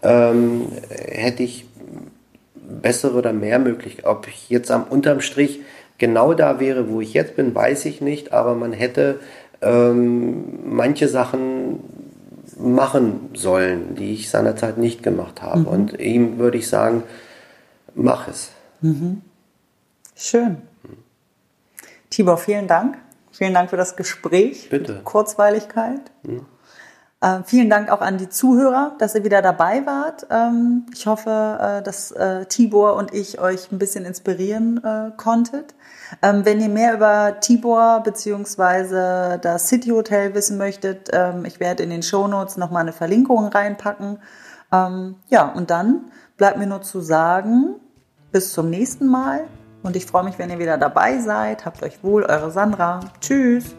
ähm, 0.04 0.68
hätte 0.90 1.44
ich 1.44 1.66
bessere 2.56 3.18
oder 3.18 3.34
mehr 3.34 3.60
Möglichkeiten. 3.60 4.08
Ob 4.08 4.28
ich 4.28 4.50
jetzt 4.50 4.72
am 4.72 4.84
unterm 4.84 5.22
Strich 5.22 5.62
genau 5.98 6.34
da 6.34 6.60
wäre, 6.60 6.90
wo 6.90 7.00
ich 7.02 7.14
jetzt 7.14 7.36
bin, 7.36 7.54
weiß 7.54 7.86
ich 7.86 8.02
nicht, 8.02 8.34
aber 8.34 8.56
man 8.56 8.74
hätte 8.74 9.20
ähm, 9.62 10.60
manche 10.66 11.08
Sachen 11.08 11.51
machen 12.62 13.30
sollen, 13.34 13.96
die 13.96 14.14
ich 14.14 14.30
seinerzeit 14.30 14.78
nicht 14.78 15.04
gemacht 15.04 15.42
habe. 15.42 15.60
Mhm. 15.60 15.68
Und 15.68 16.00
ihm 16.00 16.38
würde 16.38 16.58
ich 16.58 16.68
sagen, 16.68 17.04
mach 17.96 18.28
es. 18.28 18.52
Mhm. 18.82 19.22
Schön. 20.16 20.58
Tibor, 22.10 22.38
vielen 22.38 22.68
Dank. 22.68 22.98
Vielen 23.32 23.54
Dank 23.54 23.70
für 23.70 23.78
das 23.78 23.96
Gespräch. 23.96 24.70
Bitte. 24.70 25.02
Kurzweiligkeit. 25.04 26.02
Mhm. 26.24 26.46
Äh, 27.22 27.44
vielen 27.46 27.70
Dank 27.70 27.92
auch 27.92 28.02
an 28.02 28.18
die 28.18 28.30
Zuhörer, 28.30 28.96
dass 28.98 29.14
ihr 29.14 29.24
wieder 29.24 29.44
dabei 29.44 29.86
wart. 29.86 30.26
Ähm, 30.32 30.88
ich 30.92 31.06
hoffe, 31.06 31.30
äh, 31.30 31.84
dass 31.84 32.12
äh, 32.12 32.46
Tibor 32.46 32.96
und 32.96 33.14
ich 33.14 33.40
euch 33.40 33.72
ein 33.72 33.78
bisschen 33.78 34.06
inspirieren 34.06 34.84
äh, 34.84 35.12
konntet. 35.18 35.76
Ähm, 36.24 36.46
wenn 36.46 36.60
ihr 36.60 36.70
mehr 36.70 36.96
über 36.96 37.40
Tibor 37.40 38.02
bzw. 38.04 39.38
das 39.38 39.68
City 39.68 39.90
Hotel 39.90 40.34
wissen 40.34 40.58
möchtet, 40.58 41.10
ähm, 41.14 41.46
ich 41.46 41.60
werde 41.60 41.84
in 41.84 41.92
den 41.92 42.02
Show 42.02 42.28
Notes 42.28 42.58
nochmal 42.58 42.82
eine 42.82 42.94
Verlinkung 42.94 43.48
reinpacken. 43.50 44.18
Ähm, 44.72 45.16
ja, 45.30 45.48
und 45.48 45.70
dann 45.70 46.12
bleibt 46.38 46.58
mir 46.58 46.66
nur 46.66 46.82
zu 46.82 47.02
sagen, 47.02 47.76
bis 48.32 48.52
zum 48.52 48.72
nächsten 48.72 49.06
Mal. 49.06 49.42
Und 49.84 49.96
ich 49.96 50.08
freue 50.08 50.24
mich, 50.24 50.40
wenn 50.40 50.50
ihr 50.50 50.58
wieder 50.58 50.80
dabei 50.80 51.20
seid. 51.20 51.66
Habt 51.66 51.84
euch 51.84 52.04
wohl, 52.04 52.24
eure 52.24 52.50
Sandra. 52.50 53.00
Tschüss. 53.20 53.76